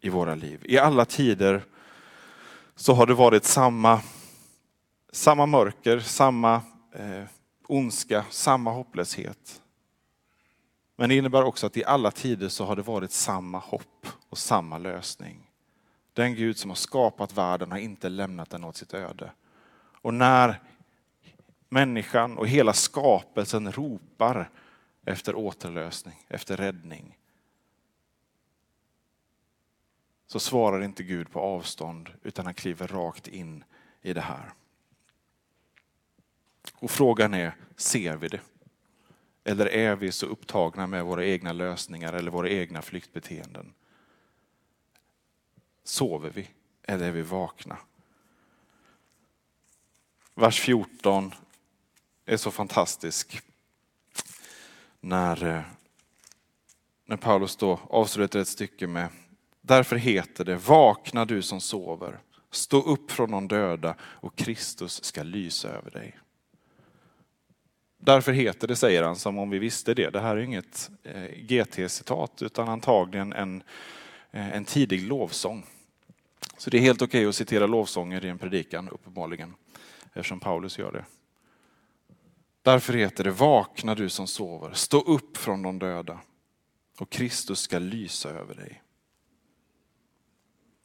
i 0.00 0.08
våra 0.08 0.34
liv. 0.34 0.60
I 0.64 0.78
alla 0.78 1.04
tider 1.04 1.62
så 2.74 2.94
har 2.94 3.06
det 3.06 3.14
varit 3.14 3.44
samma, 3.44 4.00
samma 5.12 5.46
mörker, 5.46 6.00
samma 6.00 6.54
eh, 6.92 7.24
ondska, 7.66 8.24
samma 8.30 8.70
hopplöshet. 8.70 9.62
Men 10.96 11.08
det 11.08 11.14
innebär 11.14 11.42
också 11.42 11.66
att 11.66 11.76
i 11.76 11.84
alla 11.84 12.10
tider 12.10 12.48
så 12.48 12.64
har 12.64 12.76
det 12.76 12.82
varit 12.82 13.12
samma 13.12 13.58
hopp 13.58 14.06
och 14.28 14.38
samma 14.38 14.78
lösning. 14.78 15.50
Den 16.12 16.34
Gud 16.34 16.58
som 16.58 16.70
har 16.70 16.76
skapat 16.76 17.38
världen 17.38 17.70
har 17.70 17.78
inte 17.78 18.08
lämnat 18.08 18.50
den 18.50 18.64
åt 18.64 18.76
sitt 18.76 18.94
öde. 18.94 19.30
Och 20.02 20.14
när 20.14 20.60
människan 21.68 22.38
och 22.38 22.48
hela 22.48 22.72
skapelsen 22.72 23.72
ropar 23.72 24.50
efter 25.06 25.34
återlösning, 25.34 26.26
efter 26.28 26.56
räddning, 26.56 27.18
så 30.26 30.40
svarar 30.40 30.82
inte 30.82 31.02
Gud 31.02 31.30
på 31.30 31.40
avstånd 31.40 32.10
utan 32.22 32.44
han 32.44 32.54
kliver 32.54 32.88
rakt 32.88 33.28
in 33.28 33.64
i 34.02 34.12
det 34.12 34.20
här. 34.20 34.52
Och 36.74 36.90
frågan 36.90 37.34
är, 37.34 37.56
ser 37.76 38.16
vi 38.16 38.28
det? 38.28 38.40
Eller 39.44 39.66
är 39.66 39.96
vi 39.96 40.12
så 40.12 40.26
upptagna 40.26 40.86
med 40.86 41.04
våra 41.04 41.24
egna 41.24 41.52
lösningar 41.52 42.12
eller 42.12 42.30
våra 42.30 42.50
egna 42.50 42.82
flyktbeteenden? 42.82 43.74
Sover 45.84 46.30
vi 46.30 46.48
eller 46.82 47.08
är 47.08 47.12
vi 47.12 47.22
vakna? 47.22 47.78
Vers 50.34 50.60
14 50.60 51.34
är 52.24 52.36
så 52.36 52.50
fantastisk. 52.50 53.42
När, 55.06 55.44
eh, 55.44 55.62
när 57.04 57.16
Paulus 57.16 57.56
då 57.56 57.80
avslutar 57.90 58.40
ett 58.40 58.48
stycke 58.48 58.86
med 58.86 59.08
Därför 59.60 59.96
heter 59.96 60.44
det, 60.44 60.56
vakna 60.56 61.24
du 61.24 61.42
som 61.42 61.60
sover, 61.60 62.18
stå 62.50 62.82
upp 62.82 63.10
från 63.10 63.30
de 63.30 63.48
döda 63.48 63.94
och 64.00 64.36
Kristus 64.36 65.04
ska 65.04 65.22
lysa 65.22 65.68
över 65.68 65.90
dig. 65.90 66.18
Därför 67.98 68.32
heter 68.32 68.68
det, 68.68 68.76
säger 68.76 69.02
han, 69.02 69.16
som 69.16 69.38
om 69.38 69.50
vi 69.50 69.58
visste 69.58 69.94
det. 69.94 70.10
Det 70.10 70.20
här 70.20 70.36
är 70.36 70.40
inget 70.40 70.90
eh, 71.02 71.30
GT-citat 71.36 72.42
utan 72.42 72.68
antagligen 72.68 73.32
en, 73.32 73.62
eh, 74.30 74.56
en 74.56 74.64
tidig 74.64 75.02
lovsång. 75.02 75.66
Så 76.58 76.70
det 76.70 76.78
är 76.78 76.82
helt 76.82 77.02
okej 77.02 77.20
okay 77.20 77.28
att 77.28 77.34
citera 77.34 77.66
lovsånger 77.66 78.24
i 78.24 78.28
en 78.28 78.38
predikan, 78.38 78.88
uppenbarligen, 78.88 79.54
eftersom 80.12 80.40
Paulus 80.40 80.78
gör 80.78 80.92
det. 80.92 81.04
Därför 82.66 82.92
heter 82.92 83.24
det, 83.24 83.30
vakna 83.30 83.94
du 83.94 84.08
som 84.08 84.26
sover, 84.26 84.72
stå 84.72 85.00
upp 85.00 85.36
från 85.36 85.62
de 85.62 85.78
döda 85.78 86.18
och 86.98 87.10
Kristus 87.10 87.60
ska 87.60 87.78
lysa 87.78 88.30
över 88.30 88.54
dig. 88.54 88.82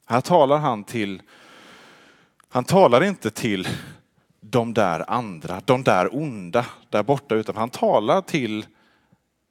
Här 0.06 0.20
talar 0.20 0.58
han 0.58 0.84
till, 0.84 1.22
han 2.48 2.64
talar 2.64 3.04
inte 3.04 3.30
till 3.30 3.68
de 4.40 4.74
där 4.74 5.10
andra, 5.10 5.60
de 5.64 5.82
där 5.82 6.16
onda 6.16 6.66
där 6.88 7.02
borta, 7.02 7.34
utan 7.34 7.56
han 7.56 7.70
talar 7.70 8.20
till 8.20 8.66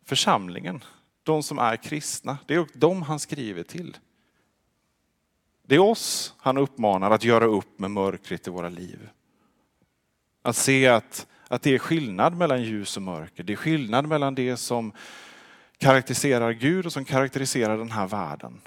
församlingen, 0.05 0.83
de 1.23 1.43
som 1.43 1.59
är 1.59 1.75
kristna. 1.75 2.37
Det 2.45 2.55
är 2.55 2.67
dem 2.73 3.01
han 3.01 3.19
skriver 3.19 3.63
till. 3.63 3.97
Det 5.63 5.75
är 5.75 5.79
oss 5.79 6.35
han 6.37 6.57
uppmanar 6.57 7.11
att 7.11 7.23
göra 7.23 7.45
upp 7.45 7.79
med 7.79 7.91
mörkret 7.91 8.47
i 8.47 8.49
våra 8.49 8.69
liv. 8.69 9.09
Att 10.41 10.55
se 10.55 10.87
att, 10.87 11.27
att 11.51 11.61
det 11.61 11.75
är 11.75 11.79
skillnad 11.79 12.37
mellan 12.37 12.63
ljus 12.63 12.97
och 12.97 13.03
mörker. 13.03 13.43
Det 13.43 13.53
är 13.53 13.57
skillnad 13.57 14.07
mellan 14.07 14.35
det 14.35 14.57
som 14.57 14.91
karaktäriserar 15.77 16.51
Gud 16.51 16.85
och 16.85 16.93
som 16.93 17.05
karaktäriserar 17.05 17.77
den 17.77 17.91
här 17.91 18.07
världen. 18.07 18.61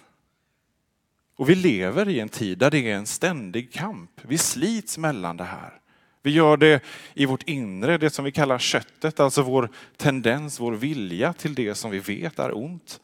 Och 1.37 1.51
vi 1.51 1.55
lever 1.55 2.09
i 2.09 2.21
en 2.21 2.29
tid 2.29 2.59
där 2.59 2.71
det 2.71 2.91
är 2.91 2.97
en 2.97 3.07
ständig 3.07 3.73
kamp. 3.73 4.11
Vi 4.23 4.39
slits 4.39 4.99
mellan 4.99 5.37
det 5.37 5.45
här. 5.45 5.81
Vi 6.23 6.31
gör 6.31 6.57
det 6.57 6.85
i 7.15 7.27
vårt 7.27 7.43
inre, 7.43 7.99
det 7.99 8.11
som 8.11 8.25
vi 8.25 8.33
kallar 8.33 8.59
köttet, 8.59 9.21
alltså 9.21 9.43
vår 9.43 9.69
tendens, 9.97 10.61
vår 10.61 10.73
vilja 10.73 11.33
till 11.33 11.55
det 11.55 11.75
som 11.75 11.91
vi 11.91 11.99
vet 11.99 12.39
är 12.39 12.57
ont. 12.57 13.01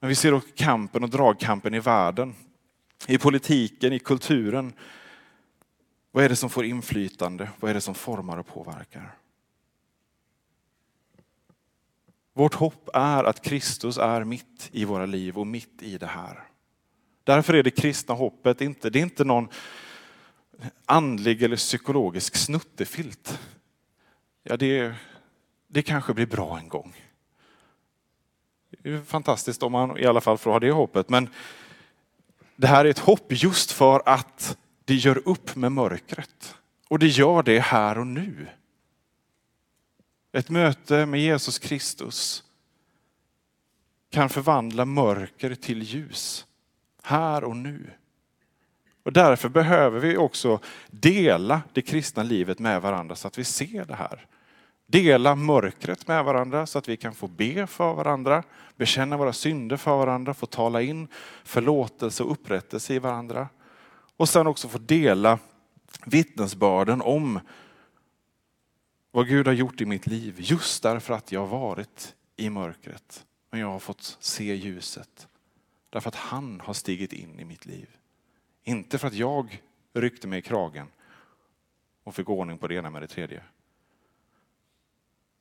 Men 0.00 0.08
vi 0.08 0.14
ser 0.14 0.34
också 0.34 0.48
kampen 0.54 1.02
och 1.02 1.10
dragkampen 1.10 1.74
i 1.74 1.80
världen, 1.80 2.34
i 3.06 3.18
politiken, 3.18 3.92
i 3.92 3.98
kulturen. 3.98 4.72
Vad 6.16 6.24
är 6.24 6.28
det 6.28 6.36
som 6.36 6.50
får 6.50 6.64
inflytande? 6.64 7.50
Vad 7.60 7.70
är 7.70 7.74
det 7.74 7.80
som 7.80 7.94
formar 7.94 8.36
och 8.36 8.46
påverkar? 8.46 9.14
Vårt 12.32 12.54
hopp 12.54 12.88
är 12.94 13.24
att 13.24 13.42
Kristus 13.42 13.98
är 13.98 14.24
mitt 14.24 14.68
i 14.72 14.84
våra 14.84 15.06
liv 15.06 15.38
och 15.38 15.46
mitt 15.46 15.82
i 15.82 15.98
det 15.98 16.06
här. 16.06 16.44
Därför 17.24 17.54
är 17.54 17.62
det 17.62 17.70
kristna 17.70 18.14
hoppet 18.14 18.60
inte, 18.60 18.90
det 18.90 18.98
är 18.98 19.02
inte 19.02 19.24
någon 19.24 19.48
andlig 20.86 21.42
eller 21.42 21.56
psykologisk 21.56 22.36
snuttefilt. 22.36 23.40
Ja, 24.42 24.56
det, 24.56 24.94
det 25.66 25.82
kanske 25.82 26.14
blir 26.14 26.26
bra 26.26 26.58
en 26.58 26.68
gång. 26.68 26.94
Det 28.70 28.92
är 28.92 29.00
fantastiskt 29.00 29.62
om 29.62 29.72
man 29.72 29.98
i 29.98 30.06
alla 30.06 30.20
fall 30.20 30.38
får 30.38 30.50
ha 30.50 30.60
det 30.60 30.70
hoppet. 30.70 31.08
Men 31.08 31.28
det 32.56 32.66
här 32.66 32.84
är 32.84 32.90
ett 32.90 32.98
hopp 32.98 33.26
just 33.28 33.72
för 33.72 34.02
att 34.06 34.58
det 34.86 34.94
gör 34.94 35.28
upp 35.28 35.56
med 35.56 35.72
mörkret. 35.72 36.56
Och 36.88 36.98
det 36.98 37.06
gör 37.06 37.42
det 37.42 37.60
här 37.60 37.98
och 37.98 38.06
nu. 38.06 38.46
Ett 40.32 40.50
möte 40.50 41.06
med 41.06 41.20
Jesus 41.20 41.58
Kristus 41.58 42.44
kan 44.10 44.28
förvandla 44.28 44.84
mörker 44.84 45.54
till 45.54 45.82
ljus. 45.82 46.46
Här 47.02 47.44
och 47.44 47.56
nu. 47.56 47.90
Och 49.02 49.12
därför 49.12 49.48
behöver 49.48 50.00
vi 50.00 50.16
också 50.16 50.60
dela 50.90 51.62
det 51.72 51.82
kristna 51.82 52.22
livet 52.22 52.58
med 52.58 52.82
varandra 52.82 53.16
så 53.16 53.28
att 53.28 53.38
vi 53.38 53.44
ser 53.44 53.84
det 53.84 53.94
här. 53.94 54.26
Dela 54.86 55.34
mörkret 55.34 56.08
med 56.08 56.24
varandra 56.24 56.66
så 56.66 56.78
att 56.78 56.88
vi 56.88 56.96
kan 56.96 57.14
få 57.14 57.28
be 57.28 57.66
för 57.66 57.94
varandra, 57.94 58.42
bekänna 58.76 59.16
våra 59.16 59.32
synder 59.32 59.76
för 59.76 59.96
varandra, 59.96 60.34
få 60.34 60.46
tala 60.46 60.82
in 60.82 61.08
förlåtelse 61.44 62.22
och 62.22 62.32
upprättelse 62.32 62.94
i 62.94 62.98
varandra. 62.98 63.48
Och 64.16 64.28
sen 64.28 64.46
också 64.46 64.68
få 64.68 64.78
dela 64.78 65.38
vittnesbörden 66.06 67.02
om 67.02 67.40
vad 69.10 69.28
Gud 69.28 69.46
har 69.46 69.54
gjort 69.54 69.80
i 69.80 69.86
mitt 69.86 70.06
liv 70.06 70.34
just 70.38 70.82
därför 70.82 71.14
att 71.14 71.32
jag 71.32 71.46
har 71.46 71.58
varit 71.58 72.14
i 72.36 72.50
mörkret. 72.50 73.26
Men 73.50 73.60
jag 73.60 73.68
har 73.68 73.78
fått 73.78 74.16
se 74.20 74.54
ljuset. 74.54 75.28
Därför 75.90 76.08
att 76.08 76.14
han 76.14 76.60
har 76.60 76.74
stigit 76.74 77.12
in 77.12 77.40
i 77.40 77.44
mitt 77.44 77.66
liv. 77.66 77.96
Inte 78.62 78.98
för 78.98 79.06
att 79.06 79.14
jag 79.14 79.62
ryckte 79.92 80.28
mig 80.28 80.38
i 80.38 80.42
kragen 80.42 80.88
och 82.04 82.14
fick 82.14 82.28
ordning 82.28 82.58
på 82.58 82.68
det 82.68 82.74
ena 82.74 82.90
med 82.90 83.02
det 83.02 83.08
tredje. 83.08 83.42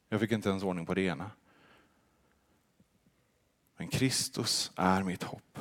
Jag 0.10 0.20
fick 0.20 0.32
inte 0.32 0.50
ens 0.50 0.64
ordning 0.64 0.86
på 0.86 0.94
det 0.94 1.02
ena. 1.02 1.32
Men 3.78 3.88
Kristus 3.88 4.72
är 4.76 5.04
mitt 5.04 5.24
hopp. 5.24 5.60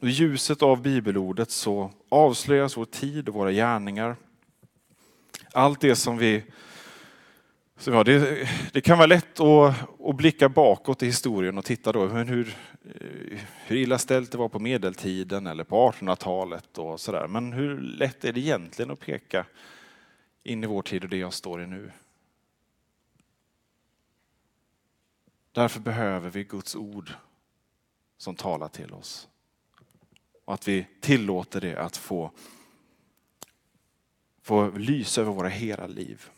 I 0.00 0.08
ljuset 0.08 0.62
av 0.62 0.82
bibelordet 0.82 1.50
så 1.50 1.90
avslöjas 2.08 2.76
vår 2.76 2.84
tid 2.84 3.28
och 3.28 3.34
våra 3.34 3.52
gärningar. 3.52 4.16
Allt 5.52 5.80
det 5.80 5.96
som 5.96 6.18
vi... 6.18 6.44
Så 7.76 7.90
ja, 7.90 8.04
det, 8.04 8.48
det 8.72 8.80
kan 8.80 8.98
vara 8.98 9.06
lätt 9.06 9.40
att, 9.40 9.74
att 10.04 10.16
blicka 10.16 10.48
bakåt 10.48 11.02
i 11.02 11.06
historien 11.06 11.58
och 11.58 11.64
titta 11.64 11.92
då 11.92 12.06
hur, 12.06 12.56
hur 13.66 13.76
illa 13.76 13.98
ställt 13.98 14.32
det 14.32 14.38
var 14.38 14.48
på 14.48 14.58
medeltiden 14.58 15.46
eller 15.46 15.64
på 15.64 15.90
1800-talet 15.90 16.78
och 16.78 17.00
sådär. 17.00 17.26
Men 17.28 17.52
hur 17.52 17.80
lätt 17.80 18.24
är 18.24 18.32
det 18.32 18.40
egentligen 18.40 18.90
att 18.90 19.00
peka 19.00 19.46
in 20.42 20.64
i 20.64 20.66
vår 20.66 20.82
tid 20.82 21.04
och 21.04 21.10
det 21.10 21.16
jag 21.16 21.32
står 21.32 21.62
i 21.62 21.66
nu? 21.66 21.90
Därför 25.52 25.80
behöver 25.80 26.30
vi 26.30 26.44
Guds 26.44 26.76
ord 26.76 27.10
som 28.18 28.34
talar 28.36 28.68
till 28.68 28.92
oss. 28.92 29.28
Och 30.48 30.54
att 30.54 30.68
vi 30.68 30.86
tillåter 31.00 31.60
det 31.60 31.76
att 31.76 31.96
få, 31.96 32.30
få 34.42 34.70
lysa 34.70 35.20
över 35.20 35.32
våra 35.32 35.48
hela 35.48 35.86
liv. 35.86 36.30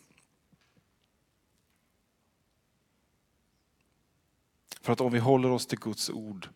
För 4.81 4.93
att 4.93 5.01
om 5.01 5.13
vi 5.13 5.19
håller 5.19 5.51
oss 5.51 5.67
till 5.67 5.79
Guds 5.79 6.11
ord 6.11 6.49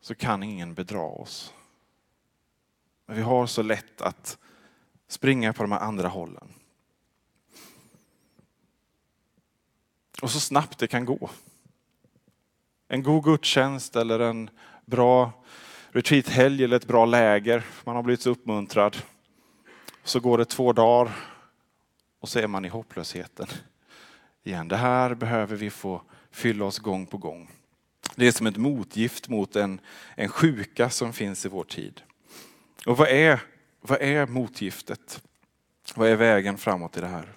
så 0.00 0.14
kan 0.14 0.42
ingen 0.42 0.74
bedra 0.74 1.00
oss. 1.00 1.54
Men 3.06 3.16
vi 3.16 3.22
har 3.22 3.46
så 3.46 3.62
lätt 3.62 4.00
att 4.00 4.38
springa 5.08 5.52
på 5.52 5.62
de 5.62 5.72
här 5.72 5.80
andra 5.80 6.08
hållen. 6.08 6.54
Och 10.22 10.30
så 10.30 10.40
snabbt 10.40 10.78
det 10.78 10.88
kan 10.88 11.04
gå. 11.04 11.30
En 12.88 13.02
god 13.02 13.24
gudstjänst 13.24 13.96
eller 13.96 14.20
en 14.20 14.50
bra 14.84 15.32
retreathelg 15.92 16.64
eller 16.64 16.76
ett 16.76 16.86
bra 16.86 17.04
läger. 17.04 17.62
Man 17.84 17.96
har 17.96 18.02
blivit 18.02 18.20
så 18.20 18.30
uppmuntrad. 18.30 18.96
Så 20.04 20.20
går 20.20 20.38
det 20.38 20.44
två 20.44 20.72
dagar 20.72 21.12
och 22.20 22.28
så 22.28 22.38
är 22.38 22.46
man 22.46 22.64
i 22.64 22.68
hopplösheten. 22.68 23.46
Igen. 24.44 24.68
Det 24.68 24.76
här 24.76 25.14
behöver 25.14 25.56
vi 25.56 25.70
få 25.70 26.02
fylla 26.30 26.64
oss 26.64 26.78
gång 26.78 27.06
på 27.06 27.18
gång. 27.18 27.50
Det 28.16 28.26
är 28.26 28.32
som 28.32 28.46
ett 28.46 28.56
motgift 28.56 29.28
mot 29.28 29.56
en, 29.56 29.80
en 30.14 30.28
sjuka 30.28 30.90
som 30.90 31.12
finns 31.12 31.46
i 31.46 31.48
vår 31.48 31.64
tid. 31.64 32.00
Och 32.86 32.96
vad 32.96 33.08
är, 33.08 33.40
vad 33.80 34.02
är 34.02 34.26
motgiftet? 34.26 35.22
Vad 35.94 36.08
är 36.08 36.16
vägen 36.16 36.58
framåt 36.58 36.96
i 36.96 37.00
det 37.00 37.06
här? 37.06 37.32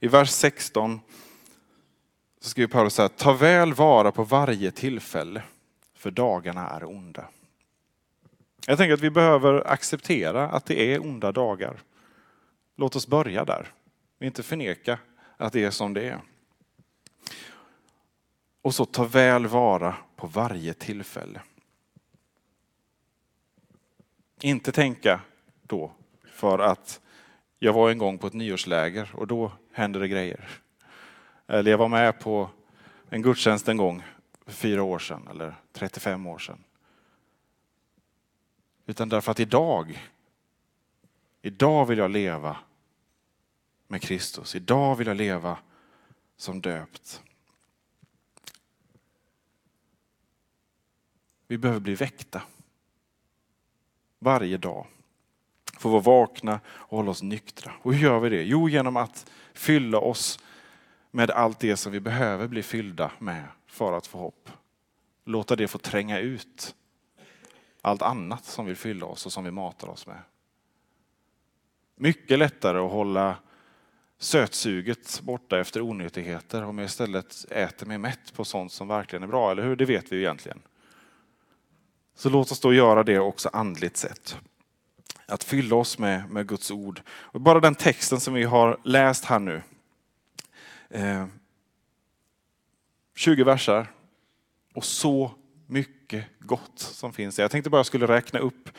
I 0.00 0.08
vers 0.08 0.30
16 0.30 1.00
så 2.40 2.48
skriver 2.48 2.72
Paulus 2.72 2.94
så 2.94 3.02
här, 3.02 3.08
ta 3.08 3.32
väl 3.32 3.74
vara 3.74 4.12
på 4.12 4.24
varje 4.24 4.70
tillfälle, 4.70 5.42
för 5.94 6.10
dagarna 6.10 6.68
är 6.68 6.84
onda. 6.84 7.28
Jag 8.66 8.78
tänker 8.78 8.94
att 8.94 9.00
vi 9.00 9.10
behöver 9.10 9.66
acceptera 9.66 10.48
att 10.48 10.66
det 10.66 10.94
är 10.94 11.02
onda 11.02 11.32
dagar. 11.32 11.80
Låt 12.76 12.96
oss 12.96 13.06
börja 13.06 13.44
där. 13.44 13.72
Inte 14.20 14.42
förneka 14.42 14.98
att 15.36 15.52
det 15.52 15.64
är 15.64 15.70
som 15.70 15.94
det 15.94 16.08
är. 16.08 16.20
Och 18.62 18.74
så 18.74 18.84
ta 18.84 19.04
väl 19.04 19.46
vara 19.46 19.96
på 20.16 20.26
varje 20.26 20.74
tillfälle. 20.74 21.40
Inte 24.40 24.72
tänka 24.72 25.20
då 25.62 25.92
för 26.32 26.58
att 26.58 27.00
jag 27.58 27.72
var 27.72 27.90
en 27.90 27.98
gång 27.98 28.18
på 28.18 28.26
ett 28.26 28.32
nyårsläger 28.32 29.10
och 29.14 29.26
då 29.26 29.52
hände 29.72 29.98
det 29.98 30.08
grejer. 30.08 30.48
Eller 31.46 31.70
jag 31.70 31.78
var 31.78 31.88
med 31.88 32.20
på 32.20 32.50
en 33.10 33.22
gudstjänst 33.22 33.68
en 33.68 33.76
gång 33.76 34.02
för 34.46 34.52
fyra 34.52 34.82
år 34.82 34.98
sedan 34.98 35.28
eller 35.30 35.54
35 35.72 36.26
år 36.26 36.38
sedan. 36.38 36.64
Utan 38.88 39.08
därför 39.08 39.32
att 39.32 39.40
idag, 39.40 40.08
idag 41.42 41.86
vill 41.86 41.98
jag 41.98 42.10
leva 42.10 42.56
med 43.86 44.02
Kristus. 44.02 44.54
Idag 44.54 44.96
vill 44.96 45.06
jag 45.06 45.16
leva 45.16 45.58
som 46.36 46.60
döpt. 46.60 47.22
Vi 51.46 51.58
behöver 51.58 51.80
bli 51.80 51.94
väckta. 51.94 52.42
Varje 54.18 54.56
dag. 54.56 54.86
Få 55.78 55.88
vara 55.88 56.02
vakna 56.02 56.60
och 56.66 56.96
hålla 56.96 57.10
oss 57.10 57.22
nyktra. 57.22 57.72
Och 57.82 57.94
hur 57.94 58.02
gör 58.02 58.20
vi 58.20 58.28
det? 58.28 58.42
Jo, 58.42 58.68
genom 58.68 58.96
att 58.96 59.30
fylla 59.52 59.98
oss 59.98 60.38
med 61.10 61.30
allt 61.30 61.58
det 61.58 61.76
som 61.76 61.92
vi 61.92 62.00
behöver 62.00 62.48
bli 62.48 62.62
fyllda 62.62 63.12
med 63.18 63.44
för 63.66 63.92
att 63.92 64.06
få 64.06 64.18
hopp. 64.18 64.50
Låta 65.24 65.56
det 65.56 65.68
få 65.68 65.78
tränga 65.78 66.18
ut 66.18 66.74
allt 67.88 68.02
annat 68.02 68.44
som 68.44 68.66
vill 68.66 68.76
fylla 68.76 69.06
oss 69.06 69.26
och 69.26 69.32
som 69.32 69.44
vi 69.44 69.50
matar 69.50 69.88
oss 69.88 70.06
med. 70.06 70.20
Mycket 71.96 72.38
lättare 72.38 72.78
att 72.78 72.90
hålla 72.90 73.36
sötsuget 74.18 75.20
borta 75.20 75.60
efter 75.60 75.80
onyttigheter 75.80 76.64
om 76.64 76.78
jag 76.78 76.86
istället 76.86 77.46
äter 77.50 77.86
mig 77.86 77.98
mätt 77.98 78.34
på 78.34 78.44
sånt 78.44 78.72
som 78.72 78.88
verkligen 78.88 79.22
är 79.22 79.26
bra, 79.26 79.50
eller 79.50 79.62
hur? 79.62 79.76
Det 79.76 79.84
vet 79.84 80.12
vi 80.12 80.16
ju 80.16 80.22
egentligen. 80.22 80.62
Så 82.14 82.28
låt 82.28 82.52
oss 82.52 82.60
då 82.60 82.74
göra 82.74 83.02
det 83.02 83.18
också 83.18 83.50
andligt 83.52 83.96
sett. 83.96 84.36
Att 85.26 85.44
fylla 85.44 85.76
oss 85.76 85.98
med, 85.98 86.30
med 86.30 86.48
Guds 86.48 86.70
ord. 86.70 87.00
Och 87.08 87.40
bara 87.40 87.60
den 87.60 87.74
texten 87.74 88.20
som 88.20 88.34
vi 88.34 88.44
har 88.44 88.80
läst 88.84 89.24
här 89.24 89.38
nu. 89.38 89.62
Eh, 90.90 91.26
20 93.14 93.44
versar 93.44 93.86
och 94.74 94.84
så 94.84 95.30
mycket 95.66 95.97
gott 96.38 96.78
som 96.78 97.12
finns. 97.12 97.38
Jag 97.38 97.50
tänkte 97.50 97.70
bara 97.70 97.78
jag 97.78 97.86
skulle 97.86 98.06
räkna 98.06 98.38
upp 98.38 98.70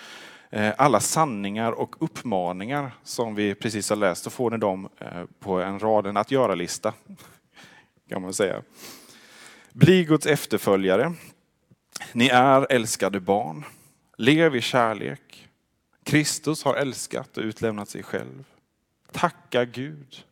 eh, 0.50 0.74
alla 0.78 1.00
sanningar 1.00 1.72
och 1.72 1.96
uppmaningar 2.00 2.92
som 3.04 3.36
vi 3.36 3.56
precis 3.56 3.90
har 3.90 3.98
läst. 3.98 4.24
Så 4.24 4.30
får 4.30 4.52
ni 4.52 4.58
dem 4.58 4.90
eh, 4.98 5.24
på 5.40 5.62
en 5.62 5.80
rad, 5.80 6.08
en 6.08 6.18
att 6.18 6.32
göra-lista. 6.32 6.94
Kan 8.10 8.22
man 8.22 8.34
säga. 8.34 8.62
Bli 9.74 10.04
Guds 10.04 10.26
efterföljare. 10.26 11.14
Ni 12.14 12.28
är 12.28 12.72
älskade 12.72 13.20
barn. 13.20 13.66
Lev 14.18 14.56
i 14.56 14.62
kärlek. 14.62 15.48
Kristus 16.04 16.64
har 16.64 16.76
älskat 16.76 17.38
och 17.38 17.44
utlämnat 17.44 17.90
sig 17.90 18.04
själv. 18.04 18.44
Tacka 19.12 19.66
Gud. 19.66 20.24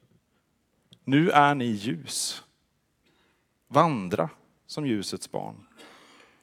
Nu 1.03 1.29
är 1.29 1.55
ni 1.55 1.65
ljus. 1.65 2.43
Vandra 3.67 4.29
som 4.67 4.87
ljusets 4.87 5.31
barn. 5.31 5.66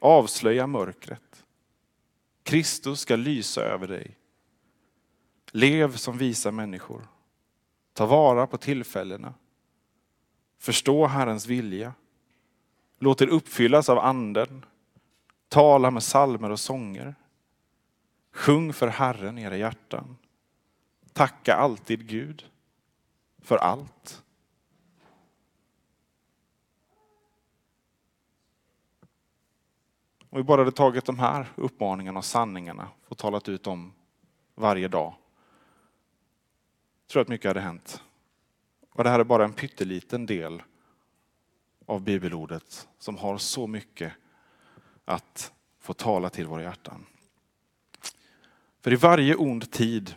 Avslöja 0.04 0.66
mörkret. 0.66 1.44
Kristus 2.42 3.00
ska 3.00 3.16
lysa 3.16 3.62
över 3.62 3.88
dig. 3.88 4.18
Lev 5.52 5.96
som 5.96 6.18
visa 6.18 6.50
människor. 6.50 7.08
Ta 7.92 8.06
vara 8.06 8.46
på 8.46 8.56
tillfällena. 8.56 9.34
Förstå 10.58 11.06
Herrens 11.06 11.46
vilja. 11.46 11.94
Låt 12.98 13.20
er 13.20 13.26
uppfyllas 13.26 13.88
av 13.88 13.98
anden. 13.98 14.64
Tala 15.48 15.90
med 15.90 16.02
salmer 16.02 16.50
och 16.50 16.60
sånger. 16.60 17.14
Sjung 18.32 18.72
för 18.72 18.88
Herren 18.88 19.38
i 19.38 19.42
era 19.42 19.56
hjärtan. 19.56 20.16
Tacka 21.12 21.54
alltid 21.54 22.08
Gud 22.08 22.46
för 23.42 23.56
allt. 23.56 24.23
Om 30.34 30.38
vi 30.38 30.44
bara 30.44 30.60
hade 30.60 30.72
tagit 30.72 31.04
de 31.04 31.18
här 31.18 31.46
uppmaningarna 31.56 32.18
och 32.18 32.24
sanningarna 32.24 32.88
och 33.08 33.18
talat 33.18 33.48
ut 33.48 33.62
dem 33.62 33.92
varje 34.54 34.88
dag. 34.88 35.14
tror 37.10 37.20
jag 37.20 37.24
att 37.24 37.28
mycket 37.28 37.48
hade 37.48 37.60
hänt. 37.60 38.02
Och 38.92 39.04
det 39.04 39.10
här 39.10 39.20
är 39.20 39.24
bara 39.24 39.44
en 39.44 39.52
pytteliten 39.52 40.26
del 40.26 40.62
av 41.86 42.02
bibelordet 42.02 42.88
som 42.98 43.16
har 43.16 43.38
så 43.38 43.66
mycket 43.66 44.12
att 45.04 45.52
få 45.80 45.92
tala 45.92 46.30
till 46.30 46.46
våra 46.46 46.62
hjärtan. 46.62 47.06
För 48.80 48.92
i 48.92 48.96
varje 48.96 49.34
ond 49.34 49.70
tid, 49.70 50.14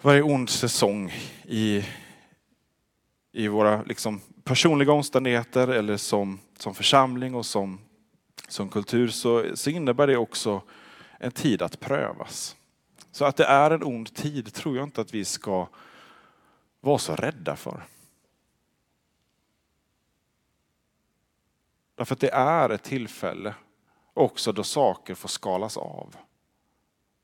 varje 0.00 0.22
ond 0.22 0.50
säsong 0.50 1.12
i, 1.44 1.84
i 3.32 3.48
våra 3.48 3.82
liksom 3.82 4.20
personliga 4.44 4.92
omständigheter 4.92 5.68
eller 5.68 5.96
som, 5.96 6.40
som 6.58 6.74
församling 6.74 7.34
och 7.34 7.46
som 7.46 7.78
som 8.52 8.68
kultur 8.68 9.08
så, 9.08 9.56
så 9.56 9.70
innebär 9.70 10.06
det 10.06 10.16
också 10.16 10.62
en 11.18 11.32
tid 11.32 11.62
att 11.62 11.80
prövas. 11.80 12.56
Så 13.10 13.24
att 13.24 13.36
det 13.36 13.44
är 13.44 13.70
en 13.70 13.82
ond 13.82 14.14
tid 14.14 14.54
tror 14.54 14.76
jag 14.76 14.86
inte 14.86 15.00
att 15.00 15.14
vi 15.14 15.24
ska 15.24 15.68
vara 16.80 16.98
så 16.98 17.16
rädda 17.16 17.56
för. 17.56 17.84
Därför 21.94 22.14
att 22.14 22.20
det 22.20 22.30
är 22.30 22.70
ett 22.70 22.82
tillfälle 22.82 23.54
också 24.14 24.52
då 24.52 24.64
saker 24.64 25.14
får 25.14 25.28
skalas 25.28 25.76
av. 25.76 26.16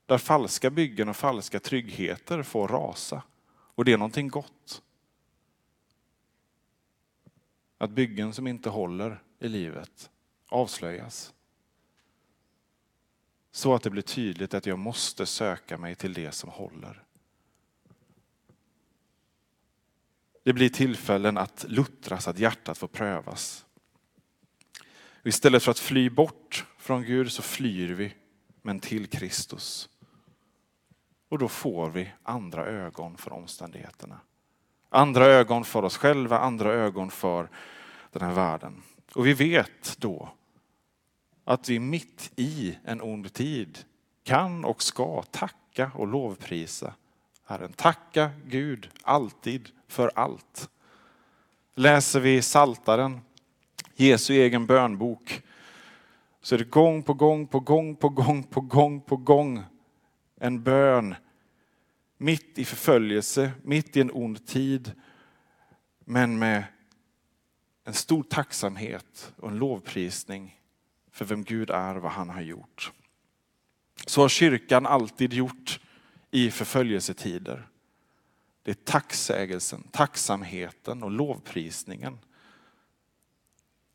Där 0.06 0.18
falska 0.18 0.70
byggen 0.70 1.08
och 1.08 1.16
falska 1.16 1.60
tryggheter 1.60 2.42
får 2.42 2.68
rasa. 2.68 3.22
Och 3.50 3.84
det 3.84 3.92
är 3.92 3.98
någonting 3.98 4.28
gott. 4.28 4.82
Att 7.78 7.90
byggen 7.90 8.32
som 8.32 8.46
inte 8.46 8.70
håller 8.70 9.22
i 9.38 9.48
livet 9.48 10.10
avslöjas. 10.48 11.34
Så 13.50 13.74
att 13.74 13.82
det 13.82 13.90
blir 13.90 14.02
tydligt 14.02 14.54
att 14.54 14.66
jag 14.66 14.78
måste 14.78 15.26
söka 15.26 15.78
mig 15.78 15.94
till 15.94 16.12
det 16.12 16.32
som 16.32 16.50
håller. 16.50 17.04
Det 20.42 20.52
blir 20.52 20.68
tillfällen 20.68 21.38
att 21.38 21.64
luttras, 21.68 22.28
att 22.28 22.38
hjärtat 22.38 22.78
får 22.78 22.88
prövas. 22.88 23.66
Istället 25.22 25.62
för 25.62 25.70
att 25.70 25.78
fly 25.78 26.10
bort 26.10 26.66
från 26.78 27.02
Gud 27.02 27.32
så 27.32 27.42
flyr 27.42 27.94
vi, 27.94 28.14
men 28.62 28.80
till 28.80 29.06
Kristus. 29.06 29.88
Och 31.28 31.38
då 31.38 31.48
får 31.48 31.90
vi 31.90 32.12
andra 32.22 32.66
ögon 32.66 33.16
för 33.16 33.32
omständigheterna. 33.32 34.20
Andra 34.88 35.26
ögon 35.26 35.64
för 35.64 35.84
oss 35.84 35.96
själva, 35.96 36.38
andra 36.38 36.72
ögon 36.72 37.10
för 37.10 37.48
den 38.12 38.22
här 38.22 38.32
världen. 38.32 38.82
Och 39.14 39.26
vi 39.26 39.32
vet 39.32 39.96
då 39.98 40.32
att 41.48 41.68
vi 41.68 41.78
mitt 41.78 42.32
i 42.36 42.78
en 42.84 43.00
ond 43.00 43.32
tid 43.32 43.78
kan 44.24 44.64
och 44.64 44.82
ska 44.82 45.22
tacka 45.22 45.90
och 45.94 46.06
lovprisa 46.06 46.94
Herren. 47.44 47.72
Tacka 47.72 48.30
Gud 48.46 48.90
alltid 49.02 49.68
för 49.86 50.10
allt. 50.14 50.70
Läser 51.74 52.20
vi 52.20 52.42
Saltaren, 52.42 53.20
Jesu 53.94 54.34
egen 54.34 54.66
bönbok, 54.66 55.42
så 56.40 56.54
är 56.54 56.58
det 56.58 56.64
gång 56.64 57.02
på 57.02 57.14
gång 57.14 57.46
på 57.46 57.60
gång 57.60 57.96
på 57.96 58.08
gång 58.08 58.42
på 58.42 58.60
gång 58.60 59.00
på 59.00 59.16
gång 59.16 59.62
en 60.36 60.62
bön 60.62 61.14
mitt 62.18 62.58
i 62.58 62.64
förföljelse, 62.64 63.50
mitt 63.62 63.96
i 63.96 64.00
en 64.00 64.10
ond 64.10 64.46
tid, 64.46 64.92
men 66.04 66.38
med 66.38 66.64
en 67.84 67.94
stor 67.94 68.22
tacksamhet 68.22 69.32
och 69.36 69.48
en 69.48 69.58
lovprisning 69.58 70.58
för 71.18 71.24
vem 71.24 71.44
Gud 71.44 71.70
är 71.70 71.96
och 71.96 72.02
vad 72.02 72.12
han 72.12 72.30
har 72.30 72.40
gjort. 72.40 72.92
Så 74.06 74.20
har 74.20 74.28
kyrkan 74.28 74.86
alltid 74.86 75.32
gjort 75.32 75.80
i 76.30 76.50
förföljelsetider. 76.50 77.68
Det 78.62 78.70
är 78.70 78.74
tacksägelsen, 78.74 79.82
tacksamheten 79.90 81.02
och 81.02 81.10
lovprisningen 81.10 82.18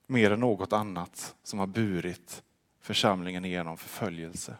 mer 0.07 0.31
än 0.31 0.39
något 0.39 0.73
annat 0.73 1.36
som 1.43 1.59
har 1.59 1.67
burit 1.67 2.43
församlingen 2.81 3.45
igenom 3.45 3.77
förföljelse. 3.77 4.55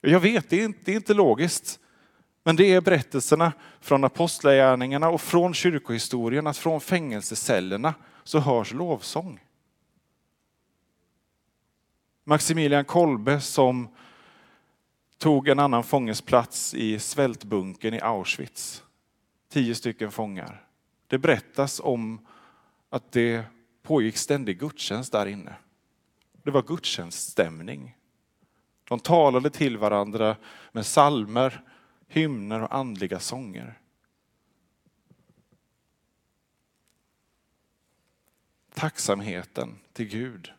Jag 0.00 0.20
vet, 0.20 0.50
det 0.50 0.60
är 0.60 0.64
inte, 0.64 0.80
det 0.84 0.92
är 0.92 0.96
inte 0.96 1.14
logiskt. 1.14 1.80
Men 2.44 2.56
det 2.56 2.74
är 2.74 2.80
berättelserna 2.80 3.52
från 3.80 4.04
apostlagärningarna 4.04 5.08
och 5.08 5.20
från 5.20 5.54
kyrkohistorien 5.54 6.46
att 6.46 6.56
från 6.56 6.80
fängelsecellerna 6.80 7.94
så 8.24 8.38
hörs 8.38 8.72
lovsång. 8.72 9.40
Maximilian 12.28 12.84
Kolbe 12.84 13.40
som 13.40 13.88
tog 15.18 15.48
en 15.48 15.58
annan 15.58 15.84
fånges 15.84 16.22
plats 16.22 16.74
i 16.74 16.98
svältbunkern 16.98 17.94
i 17.94 18.00
Auschwitz. 18.00 18.82
Tio 19.48 19.74
stycken 19.74 20.10
fångar. 20.10 20.66
Det 21.06 21.18
berättas 21.18 21.80
om 21.84 22.26
att 22.90 23.12
det 23.12 23.44
pågick 23.82 24.16
ständig 24.16 24.58
gudstjänst 24.58 25.12
där 25.12 25.26
inne. 25.26 25.54
Det 26.42 26.50
var 26.50 26.62
gudstjänststämning. 26.62 27.96
De 28.84 29.00
talade 29.00 29.50
till 29.50 29.78
varandra 29.78 30.36
med 30.72 30.86
salmer, 30.86 31.64
hymner 32.08 32.62
och 32.62 32.74
andliga 32.74 33.18
sånger. 33.18 33.78
Tacksamheten 38.74 39.78
till 39.92 40.08
Gud 40.08 40.52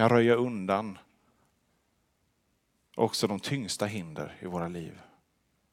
kan 0.00 0.08
röja 0.08 0.34
undan 0.34 0.98
också 2.96 3.26
de 3.26 3.40
tyngsta 3.40 3.86
hinder 3.86 4.36
i 4.40 4.46
våra 4.46 4.68
liv. 4.68 5.00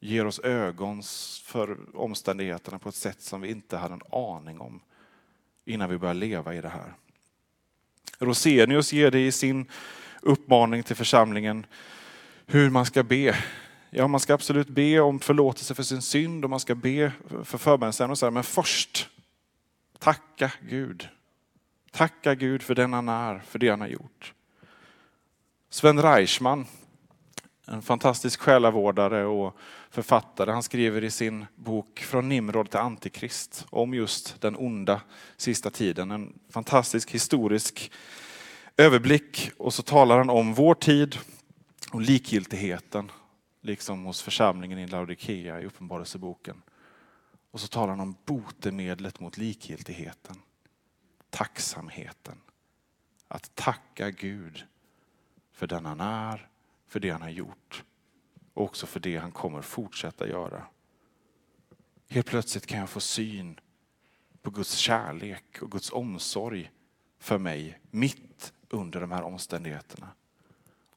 Ger 0.00 0.26
oss 0.26 0.38
ögon 0.38 1.02
för 1.44 1.96
omständigheterna 1.96 2.78
på 2.78 2.88
ett 2.88 2.94
sätt 2.94 3.22
som 3.22 3.40
vi 3.40 3.50
inte 3.50 3.76
hade 3.76 3.94
en 3.94 4.02
aning 4.12 4.60
om 4.60 4.80
innan 5.64 5.90
vi 5.90 5.98
började 5.98 6.20
leva 6.20 6.54
i 6.54 6.60
det 6.60 6.68
här. 6.68 6.94
Rosenius 8.18 8.92
ger 8.92 9.10
det 9.10 9.26
i 9.26 9.32
sin 9.32 9.70
uppmaning 10.22 10.82
till 10.82 10.96
församlingen 10.96 11.66
hur 12.46 12.70
man 12.70 12.86
ska 12.86 13.02
be. 13.02 13.36
Ja, 13.90 14.08
man 14.08 14.20
ska 14.20 14.34
absolut 14.34 14.68
be 14.68 15.00
om 15.00 15.20
förlåtelse 15.20 15.74
för 15.74 15.82
sin 15.82 16.02
synd 16.02 16.44
och 16.44 16.50
man 16.50 16.60
ska 16.60 16.74
be 16.74 17.12
för 17.44 17.58
förbönsämnen, 17.58 18.34
men 18.34 18.44
först 18.44 19.08
tacka 19.98 20.52
Gud. 20.68 21.08
Tacka 21.90 22.34
Gud 22.34 22.62
för 22.62 22.74
den 22.74 22.92
han 22.92 23.08
är, 23.08 23.38
för 23.38 23.58
det 23.58 23.68
han 23.68 23.80
har 23.80 23.88
gjort. 23.88 24.34
Sven 25.70 26.02
Reichman, 26.02 26.66
en 27.66 27.82
fantastisk 27.82 28.40
själavårdare 28.40 29.24
och 29.24 29.56
författare, 29.90 30.50
han 30.50 30.62
skriver 30.62 31.04
i 31.04 31.10
sin 31.10 31.46
bok 31.54 32.00
Från 32.00 32.28
Nimrod 32.28 32.70
till 32.70 32.78
Antikrist 32.78 33.66
om 33.70 33.94
just 33.94 34.40
den 34.40 34.56
onda 34.56 35.00
sista 35.36 35.70
tiden. 35.70 36.10
En 36.10 36.38
fantastisk 36.50 37.10
historisk 37.10 37.92
överblick 38.76 39.50
och 39.56 39.74
så 39.74 39.82
talar 39.82 40.18
han 40.18 40.30
om 40.30 40.54
vår 40.54 40.74
tid 40.74 41.16
och 41.92 42.00
likgiltigheten, 42.00 43.10
liksom 43.62 44.04
hos 44.04 44.22
församlingen 44.22 44.78
i 44.78 44.86
Laodikea 44.86 45.60
i 45.60 45.64
Uppenbarelseboken. 45.64 46.62
Och 47.50 47.60
så 47.60 47.68
talar 47.68 47.88
han 47.88 48.00
om 48.00 48.16
botemedlet 48.24 49.20
mot 49.20 49.38
likgiltigheten, 49.38 50.36
tacksamheten. 51.30 52.40
Att 53.28 53.54
tacka 53.54 54.10
Gud 54.10 54.66
för 55.52 55.66
den 55.66 55.86
han 55.86 56.00
är, 56.00 56.48
för 56.86 57.00
det 57.00 57.10
han 57.10 57.22
har 57.22 57.28
gjort 57.28 57.84
och 58.54 58.64
också 58.64 58.86
för 58.86 59.00
det 59.00 59.16
han 59.16 59.32
kommer 59.32 59.62
fortsätta 59.62 60.28
göra. 60.28 60.66
Helt 62.08 62.26
plötsligt 62.26 62.66
kan 62.66 62.78
jag 62.78 62.90
få 62.90 63.00
syn 63.00 63.60
på 64.42 64.50
Guds 64.50 64.74
kärlek 64.74 65.62
och 65.62 65.70
Guds 65.70 65.92
omsorg 65.92 66.70
för 67.18 67.38
mig 67.38 67.80
mitt 67.90 68.52
under 68.68 69.00
de 69.00 69.12
här 69.12 69.22
omständigheterna. 69.22 70.08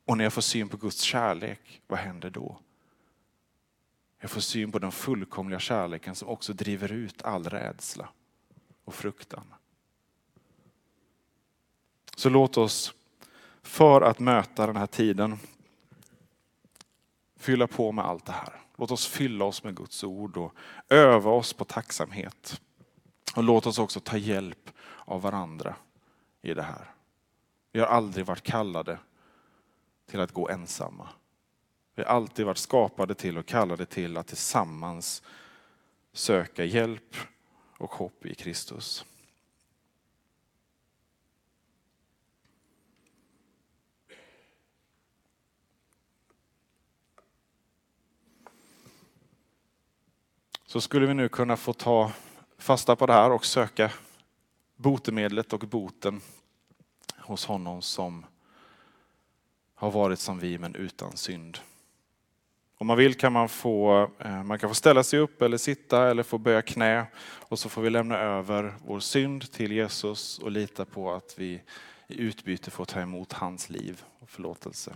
Och 0.06 0.18
när 0.18 0.24
jag 0.24 0.34
får 0.34 0.42
syn 0.42 0.70
på 0.70 0.78
Guds 0.78 1.02
kärlek, 1.02 1.82
vad 1.88 2.00
händer 2.00 2.30
då? 2.30 2.60
Jag 4.20 4.32
får 4.32 4.42
syn 4.42 4.72
på 4.72 4.80
den 4.80 4.92
fullkomliga 4.92 5.60
kärleken 5.60 6.16
som 6.16 6.28
också 6.28 6.54
driver 6.54 6.92
ut 6.92 7.22
all 7.22 7.44
rädsla 7.44 8.10
och 8.84 8.94
fruktan. 8.94 9.54
Så 12.22 12.30
låt 12.30 12.58
oss, 12.58 12.94
för 13.62 14.02
att 14.02 14.20
möta 14.20 14.68
den 14.68 14.76
här 14.76 14.88
tiden, 14.88 15.40
fylla 17.40 17.68
på 17.68 17.92
med 17.92 18.06
allt 18.06 18.26
det 18.26 18.32
här. 18.32 18.62
Låt 18.78 18.92
oss 18.92 19.08
fylla 19.08 19.46
oss 19.46 19.64
med 19.64 19.76
Guds 19.76 20.04
ord 20.04 20.38
och 20.38 20.54
öva 20.90 21.32
oss 21.32 21.54
på 21.54 21.66
tacksamhet. 21.66 22.62
Och 23.36 23.44
låt 23.44 23.66
oss 23.66 23.80
också 23.80 24.00
ta 24.00 24.18
hjälp 24.18 24.70
av 25.06 25.22
varandra 25.22 25.76
i 26.42 26.54
det 26.54 26.62
här. 26.62 26.94
Vi 27.72 27.80
har 27.80 27.88
aldrig 27.88 28.26
varit 28.26 28.44
kallade 28.44 28.98
till 30.10 30.20
att 30.20 30.32
gå 30.32 30.50
ensamma. 30.50 31.10
Vi 31.96 32.04
har 32.04 32.10
alltid 32.10 32.46
varit 32.46 32.58
skapade 32.58 33.16
till 33.16 33.38
och 33.38 33.46
kallade 33.46 33.86
till 33.86 34.18
att 34.18 34.28
tillsammans 34.28 35.24
söka 36.14 36.64
hjälp 36.66 37.16
och 37.78 37.94
hopp 37.94 38.26
i 38.26 38.36
Kristus. 38.36 39.06
Så 50.72 50.82
skulle 50.82 51.06
vi 51.06 51.14
nu 51.14 51.30
kunna 51.30 51.58
få 51.58 51.74
ta 51.74 52.12
fasta 52.58 52.96
på 52.96 53.06
det 53.06 53.14
här 53.14 53.32
och 53.32 53.46
söka 53.46 53.92
botemedlet 54.76 55.54
och 55.54 55.60
boten 55.60 56.22
hos 57.18 57.46
honom 57.46 57.82
som 57.82 58.26
har 59.76 59.92
varit 59.92 60.20
som 60.20 60.40
vi 60.40 60.58
men 60.58 60.76
utan 60.76 61.18
synd. 61.18 61.58
Om 62.78 62.88
man 62.88 62.98
vill 62.98 63.16
kan 63.16 63.34
man 63.34 63.50
få, 63.50 64.10
eh, 64.20 64.44
man 64.44 64.60
kan 64.60 64.70
få 64.70 64.76
ställa 64.76 65.04
sig 65.04 65.20
upp 65.20 65.42
eller 65.42 65.58
sitta 65.58 66.10
eller 66.10 66.24
få 66.24 66.38
böja 66.38 66.62
knä 66.62 67.06
och 67.24 67.60
så 67.60 67.70
får 67.70 67.82
vi 67.82 67.90
lämna 67.90 68.18
över 68.18 68.76
vår 68.86 69.00
synd 69.00 69.52
till 69.52 69.72
Jesus 69.72 70.40
och 70.40 70.52
lita 70.52 70.86
på 70.86 71.12
att 71.12 71.36
vi 71.38 71.62
i 72.08 72.22
utbyte 72.22 72.72
får 72.72 72.86
ta 72.86 73.02
emot 73.02 73.34
hans 73.34 73.70
liv 73.70 74.04
och 74.20 74.30
förlåtelse. 74.30 74.96